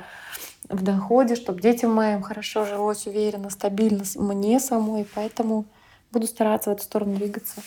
в 0.72 0.84
доходе, 0.84 1.36
чтобы 1.36 1.62
детям 1.62 1.94
моим 1.94 2.22
хорошо 2.22 2.66
жилось, 2.66 3.08
уверенно, 3.08 3.50
стабильно, 3.50 4.04
мне 4.16 4.60
самой. 4.60 5.06
Поэтому 5.14 5.66
буду 6.12 6.28
стараться 6.28 6.70
в 6.70 6.74
эту 6.74 6.84
сторону 6.84 7.16
двигаться. 7.16 7.62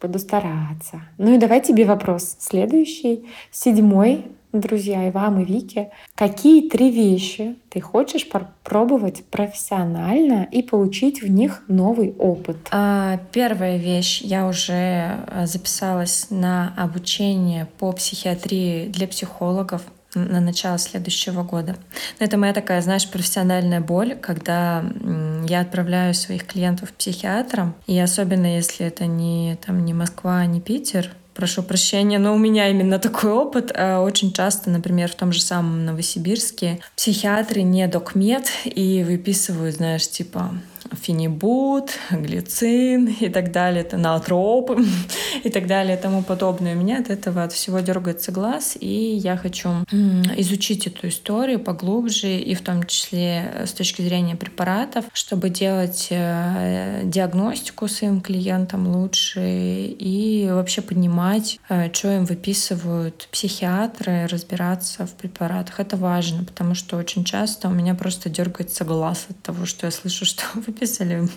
Буду 0.00 0.18
стараться. 0.18 1.02
Ну 1.16 1.34
и 1.34 1.38
давай 1.38 1.60
тебе 1.60 1.84
вопрос. 1.84 2.36
Следующий, 2.38 3.26
седьмой, 3.50 4.26
друзья, 4.60 5.08
и 5.08 5.10
вам, 5.10 5.40
и 5.40 5.44
Вике. 5.44 5.90
Какие 6.14 6.68
три 6.68 6.90
вещи 6.90 7.56
ты 7.70 7.80
хочешь 7.80 8.28
попробовать 8.28 9.24
профессионально 9.26 10.48
и 10.50 10.62
получить 10.62 11.22
в 11.22 11.30
них 11.30 11.62
новый 11.68 12.14
опыт? 12.18 12.56
А, 12.70 13.18
первая 13.32 13.76
вещь. 13.76 14.20
Я 14.22 14.46
уже 14.46 14.72
а, 14.74 15.46
записалась 15.46 16.28
на 16.30 16.74
обучение 16.76 17.66
по 17.78 17.92
психиатрии 17.92 18.88
для 18.88 19.08
психологов 19.08 19.82
на 20.16 20.40
начало 20.40 20.78
следующего 20.78 21.42
года. 21.42 21.76
Это 22.18 22.36
моя 22.36 22.52
такая, 22.52 22.80
знаешь, 22.80 23.08
профессиональная 23.08 23.80
боль, 23.80 24.16
когда 24.16 24.84
я 25.48 25.60
отправляю 25.60 26.14
своих 26.14 26.46
клиентов 26.46 26.92
к 26.92 26.94
психиатрам, 26.94 27.74
и 27.86 27.98
особенно 27.98 28.56
если 28.56 28.86
это 28.86 29.06
не, 29.06 29.58
там, 29.64 29.84
не 29.84 29.94
Москва, 29.94 30.44
не 30.46 30.60
Питер, 30.60 31.10
прошу 31.36 31.62
прощения, 31.62 32.18
но 32.18 32.34
у 32.34 32.38
меня 32.38 32.68
именно 32.68 32.98
такой 32.98 33.30
опыт. 33.30 33.70
А 33.76 34.00
очень 34.00 34.32
часто, 34.32 34.70
например, 34.70 35.10
в 35.10 35.14
том 35.14 35.32
же 35.32 35.42
самом 35.42 35.84
Новосибирске 35.84 36.80
психиатры 36.96 37.62
не 37.62 37.86
докмед 37.86 38.48
и 38.64 39.04
выписывают, 39.04 39.76
знаешь, 39.76 40.08
типа 40.08 40.54
фенибут, 40.92 41.90
глицин 42.10 43.06
и 43.08 43.28
так 43.28 43.52
далее, 43.52 43.82
это 43.82 43.96
наотропы 43.96 44.84
и 45.44 45.50
так 45.50 45.66
далее 45.66 45.96
и 45.96 46.00
тому 46.00 46.22
подобное. 46.22 46.74
У 46.74 46.78
меня 46.78 46.98
от 46.98 47.10
этого 47.10 47.44
от 47.44 47.52
всего 47.52 47.80
дергается 47.80 48.32
глаз, 48.32 48.76
и 48.78 48.86
я 48.86 49.36
хочу 49.36 49.70
изучить 50.36 50.86
эту 50.86 51.08
историю 51.08 51.60
поглубже, 51.60 52.36
и 52.38 52.54
в 52.54 52.60
том 52.62 52.84
числе 52.84 53.62
с 53.64 53.72
точки 53.72 54.02
зрения 54.02 54.36
препаратов, 54.36 55.04
чтобы 55.12 55.50
делать 55.50 56.08
э, 56.10 57.02
диагностику 57.04 57.88
своим 57.88 58.20
клиентам 58.20 58.88
лучше 58.88 59.40
и 59.40 60.48
вообще 60.50 60.82
понимать, 60.82 61.58
э, 61.68 61.92
что 61.92 62.14
им 62.14 62.24
выписывают 62.24 63.28
психиатры, 63.30 64.26
разбираться 64.26 65.06
в 65.06 65.12
препаратах. 65.12 65.80
Это 65.80 65.96
важно, 65.96 66.44
потому 66.44 66.74
что 66.74 66.96
очень 66.96 67.24
часто 67.24 67.68
у 67.68 67.72
меня 67.72 67.94
просто 67.94 68.28
дергается 68.28 68.84
глаз 68.84 69.26
от 69.30 69.42
того, 69.42 69.66
что 69.66 69.86
я 69.86 69.90
слышу, 69.90 70.24
что 70.24 70.44
выписали 70.76 71.28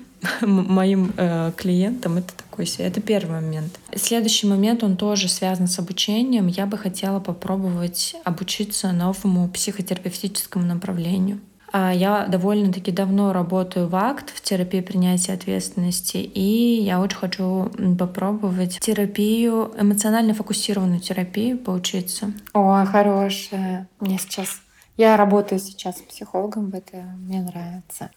моим 0.40 1.12
э, 1.16 1.52
клиентам. 1.56 2.18
Это 2.18 2.34
такой. 2.34 2.66
Это 2.78 3.00
первый 3.00 3.40
момент. 3.40 3.78
Следующий 3.94 4.46
момент, 4.46 4.82
он 4.82 4.96
тоже 4.96 5.28
связан 5.28 5.68
с 5.68 5.78
обучением. 5.78 6.46
Я 6.46 6.66
бы 6.66 6.78
хотела 6.78 7.20
попробовать 7.20 8.16
обучиться 8.24 8.92
новому 8.92 9.48
психотерапевтическому 9.48 10.64
направлению. 10.64 11.40
А 11.72 11.92
я 11.92 12.26
довольно-таки 12.26 12.90
давно 12.90 13.32
работаю 13.34 13.88
в 13.88 13.96
акт, 13.96 14.30
в 14.30 14.40
терапии 14.40 14.80
принятия 14.80 15.34
ответственности, 15.34 16.16
и 16.16 16.80
я 16.80 17.00
очень 17.00 17.18
хочу 17.18 17.70
попробовать 17.98 18.78
терапию, 18.80 19.72
эмоционально 19.78 20.32
фокусированную 20.32 21.00
терапию, 21.00 21.58
поучиться. 21.58 22.32
О, 22.54 22.84
хорошая. 22.86 23.88
Мне 24.00 24.16
сейчас... 24.18 24.60
Я 24.96 25.18
работаю 25.18 25.58
сейчас 25.58 25.96
психологом, 25.96 26.70
это 26.72 27.04
мне 27.18 27.42
нравится. 27.42 28.10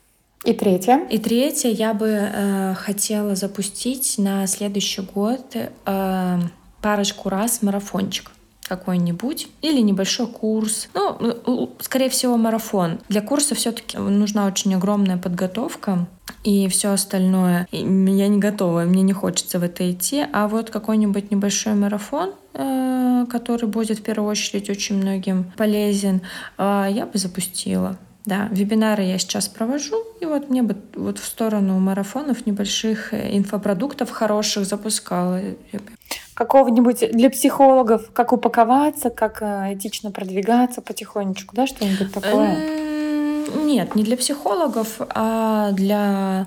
И 0.45 0.53
третье. 0.53 1.05
И 1.09 1.17
третье, 1.17 1.69
я 1.69 1.93
бы 1.93 2.07
э, 2.07 2.73
хотела 2.75 3.35
запустить 3.35 4.15
на 4.17 4.47
следующий 4.47 5.01
год 5.01 5.55
э, 5.55 6.39
парочку 6.81 7.29
раз 7.29 7.61
марафончик 7.61 8.31
какой-нибудь 8.69 9.47
или 9.61 9.81
небольшой 9.81 10.27
курс. 10.27 10.89
Ну, 10.93 11.75
скорее 11.79 12.09
всего, 12.09 12.37
марафон. 12.37 12.99
Для 13.09 13.21
курса 13.21 13.55
все-таки 13.55 13.97
нужна 13.97 14.45
очень 14.45 14.75
огромная 14.75 15.17
подготовка 15.17 16.07
и 16.43 16.67
все 16.69 16.91
остальное. 16.91 17.67
Я 17.71 17.81
не 18.27 18.37
готова, 18.37 18.81
мне 18.81 19.01
не 19.01 19.13
хочется 19.13 19.59
в 19.59 19.63
это 19.63 19.91
идти. 19.91 20.23
А 20.31 20.47
вот 20.47 20.69
какой-нибудь 20.69 21.31
небольшой 21.31 21.73
марафон, 21.73 22.33
э, 22.53 23.25
который 23.29 23.67
будет 23.67 23.99
в 23.99 24.03
первую 24.03 24.29
очередь 24.29 24.69
очень 24.69 24.97
многим 24.97 25.51
полезен, 25.57 26.21
э, 26.57 26.87
я 26.91 27.07
бы 27.07 27.17
запустила. 27.17 27.97
Да, 28.29 28.47
вебинары 28.51 29.01
я 29.01 29.17
сейчас 29.17 29.47
провожу, 29.47 30.03
и 30.21 30.25
вот 30.25 30.51
мне 30.51 30.61
бы 30.61 30.75
вот 30.93 31.17
в 31.17 31.25
сторону 31.25 31.79
марафонов 31.79 32.45
небольших 32.45 33.11
э, 33.11 33.35
инфопродуктов 33.35 34.11
хороших 34.11 34.65
запускала 34.65 35.41
какого-нибудь 36.35 37.11
для 37.11 37.31
психологов, 37.31 38.11
как 38.13 38.31
упаковаться, 38.31 39.09
как 39.09 39.41
э, 39.41 39.73
этично 39.73 40.11
продвигаться 40.11 40.83
потихонечку, 40.83 41.55
да, 41.55 41.65
что-нибудь 41.65 42.13
такое? 42.13 42.67
Нет, 43.63 43.95
не 43.95 44.03
для 44.03 44.15
психологов, 44.15 45.01
а 45.09 45.71
для 45.71 46.45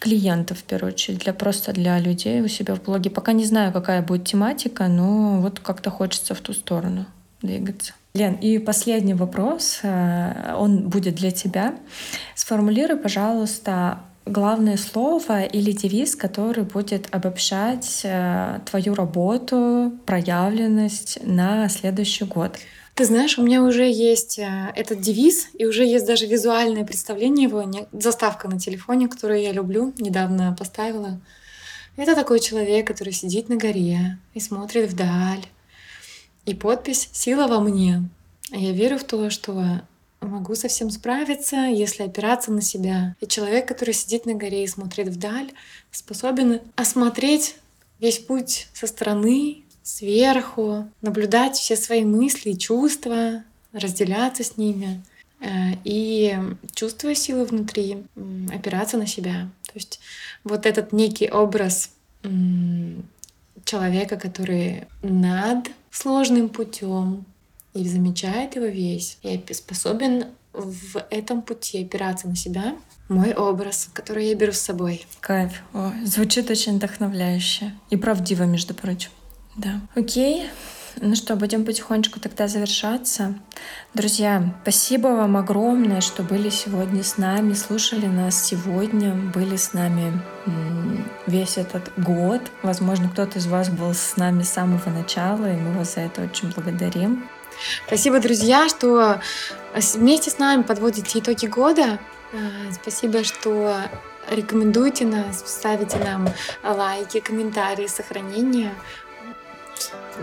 клиентов, 0.00 0.58
в 0.58 0.64
первую 0.64 0.94
очередь, 0.94 1.20
для 1.20 1.32
просто 1.32 1.72
для 1.72 2.00
людей 2.00 2.40
у 2.40 2.48
себя 2.48 2.74
в 2.74 2.82
блоге. 2.82 3.08
Пока 3.08 3.30
не 3.30 3.44
знаю, 3.44 3.72
какая 3.72 4.02
будет 4.02 4.24
тематика, 4.24 4.88
но 4.88 5.40
вот 5.40 5.60
как-то 5.60 5.90
хочется 5.90 6.34
в 6.34 6.40
ту 6.40 6.52
сторону 6.54 7.06
двигаться. 7.40 7.92
Лен, 8.12 8.34
и 8.34 8.58
последний 8.58 9.14
вопрос, 9.14 9.80
э, 9.82 10.54
он 10.56 10.88
будет 10.88 11.14
для 11.14 11.30
тебя. 11.30 11.74
Сформулируй, 12.34 12.96
пожалуйста, 12.96 14.00
главное 14.26 14.76
слово 14.76 15.44
или 15.44 15.70
девиз, 15.70 16.16
который 16.16 16.64
будет 16.64 17.06
обобщать 17.12 18.00
э, 18.04 18.60
твою 18.68 18.94
работу, 18.94 19.92
проявленность 20.06 21.18
на 21.24 21.68
следующий 21.68 22.24
год? 22.24 22.58
Ты 22.94 23.04
знаешь, 23.04 23.38
у 23.38 23.42
меня 23.42 23.62
уже 23.62 23.88
есть 23.88 24.40
э, 24.40 24.72
этот 24.74 25.00
девиз, 25.00 25.48
и 25.54 25.64
уже 25.64 25.84
есть 25.84 26.06
даже 26.06 26.26
визуальное 26.26 26.84
представление 26.84 27.48
его, 27.48 27.64
заставка 27.92 28.48
на 28.48 28.58
телефоне, 28.58 29.08
которую 29.08 29.40
я 29.40 29.52
люблю, 29.52 29.94
недавно 29.98 30.54
поставила. 30.58 31.20
Это 31.96 32.14
такой 32.14 32.40
человек, 32.40 32.86
который 32.86 33.12
сидит 33.12 33.48
на 33.48 33.56
горе 33.56 34.18
и 34.34 34.40
смотрит 34.40 34.90
вдаль. 34.90 35.46
И 36.50 36.54
подпись 36.54 37.08
«Сила 37.12 37.46
во 37.46 37.60
мне». 37.60 38.02
Я 38.50 38.72
верю 38.72 38.98
в 38.98 39.04
то, 39.04 39.30
что 39.30 39.82
могу 40.20 40.56
совсем 40.56 40.90
справиться, 40.90 41.58
если 41.68 42.02
опираться 42.02 42.50
на 42.50 42.60
себя. 42.60 43.14
И 43.20 43.28
человек, 43.28 43.68
который 43.68 43.94
сидит 43.94 44.26
на 44.26 44.34
горе 44.34 44.64
и 44.64 44.66
смотрит 44.66 45.06
вдаль, 45.06 45.52
способен 45.92 46.60
осмотреть 46.74 47.54
весь 48.00 48.18
путь 48.18 48.66
со 48.72 48.88
стороны, 48.88 49.62
сверху, 49.84 50.88
наблюдать 51.02 51.54
все 51.54 51.76
свои 51.76 52.04
мысли 52.04 52.50
и 52.50 52.58
чувства, 52.58 53.44
разделяться 53.72 54.42
с 54.42 54.56
ними 54.56 55.04
э, 55.38 55.74
и, 55.84 56.36
чувствуя 56.74 57.14
силы 57.14 57.44
внутри, 57.44 58.02
опираться 58.52 58.98
на 58.98 59.06
себя. 59.06 59.48
То 59.66 59.72
есть 59.74 60.00
вот 60.42 60.66
этот 60.66 60.92
некий 60.92 61.30
образ 61.30 61.90
человека, 63.64 64.16
который 64.16 64.88
над 65.00 65.70
сложным 65.90 66.48
путем 66.48 67.24
и 67.74 67.86
замечает 67.88 68.56
его 68.56 68.66
весь, 68.66 69.18
и 69.22 69.42
способен 69.52 70.26
в 70.52 70.98
этом 71.10 71.42
пути 71.42 71.82
опираться 71.82 72.28
на 72.28 72.36
себя. 72.36 72.76
Мой 73.08 73.34
образ, 73.34 73.88
который 73.92 74.28
я 74.28 74.34
беру 74.34 74.52
с 74.52 74.58
собой. 74.60 75.04
Кайф. 75.20 75.62
О, 75.72 75.92
звучит 76.04 76.48
очень 76.50 76.76
вдохновляюще. 76.76 77.74
И 77.90 77.96
правдиво, 77.96 78.44
между 78.44 78.72
прочим. 78.74 79.10
Да. 79.56 79.80
Окей. 79.96 80.48
Ну 80.96 81.14
что, 81.14 81.36
будем 81.36 81.64
потихонечку 81.64 82.20
тогда 82.20 82.48
завершаться. 82.48 83.34
Друзья, 83.94 84.54
спасибо 84.62 85.08
вам 85.08 85.36
огромное, 85.36 86.00
что 86.00 86.22
были 86.22 86.50
сегодня 86.50 87.02
с 87.02 87.16
нами, 87.16 87.52
слушали 87.54 88.06
нас 88.06 88.44
сегодня, 88.44 89.14
были 89.14 89.56
с 89.56 89.72
нами 89.72 90.20
весь 91.26 91.58
этот 91.58 91.92
год. 91.96 92.42
Возможно, 92.62 93.08
кто-то 93.08 93.38
из 93.38 93.46
вас 93.46 93.68
был 93.68 93.94
с 93.94 94.16
нами 94.16 94.42
с 94.42 94.50
самого 94.50 94.90
начала, 94.90 95.52
и 95.52 95.56
мы 95.56 95.78
вас 95.78 95.94
за 95.94 96.00
это 96.00 96.22
очень 96.22 96.52
благодарим. 96.52 97.28
Спасибо, 97.86 98.20
друзья, 98.20 98.68
что 98.68 99.20
вместе 99.74 100.30
с 100.30 100.38
нами 100.38 100.62
подводите 100.62 101.18
итоги 101.18 101.46
года. 101.46 101.98
Э, 102.32 102.38
спасибо, 102.72 103.24
что 103.24 103.76
рекомендуете 104.30 105.04
нас, 105.04 105.42
ставите 105.46 105.98
нам 105.98 106.28
лайки, 106.62 107.20
комментарии, 107.20 107.86
сохранения. 107.86 108.72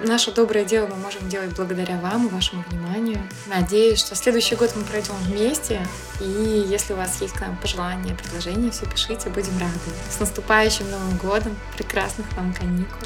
Наше 0.05 0.31
доброе 0.31 0.63
дело 0.63 0.87
мы 0.87 0.95
можем 0.95 1.27
делать 1.27 1.55
благодаря 1.55 1.97
вам 1.99 2.27
и 2.27 2.29
вашему 2.29 2.63
вниманию. 2.69 3.21
Надеюсь, 3.47 3.99
что 3.99 4.15
следующий 4.15 4.55
год 4.55 4.73
мы 4.75 4.83
пройдем 4.83 5.15
вместе. 5.23 5.85
И 6.21 6.65
если 6.67 6.93
у 6.93 6.97
вас 6.97 7.19
есть 7.21 7.33
к 7.33 7.41
нам 7.41 7.57
пожелания, 7.57 8.15
предложения, 8.15 8.71
все 8.71 8.85
пишите, 8.85 9.29
будем 9.29 9.57
рады. 9.59 9.73
С 10.09 10.19
наступающим 10.19 10.89
Новым 10.91 11.17
годом, 11.17 11.57
прекрасных 11.75 12.31
вам 12.33 12.53
каникул, 12.53 12.99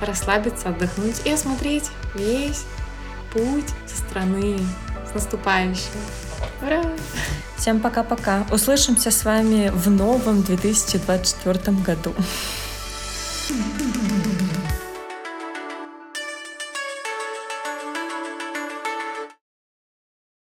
расслабиться, 0.00 0.68
отдохнуть 0.68 1.22
и 1.24 1.32
осмотреть 1.32 1.90
весь 2.14 2.64
путь 3.32 3.68
со 3.86 3.96
стороны. 3.96 4.58
С 5.10 5.14
наступающим! 5.14 6.00
Ура! 6.62 6.84
Всем 7.56 7.80
пока-пока. 7.80 8.46
Услышимся 8.52 9.10
с 9.10 9.24
вами 9.24 9.70
в 9.74 9.90
новом 9.90 10.42
2024 10.42 11.76
году. 11.78 12.14
you 13.50 13.97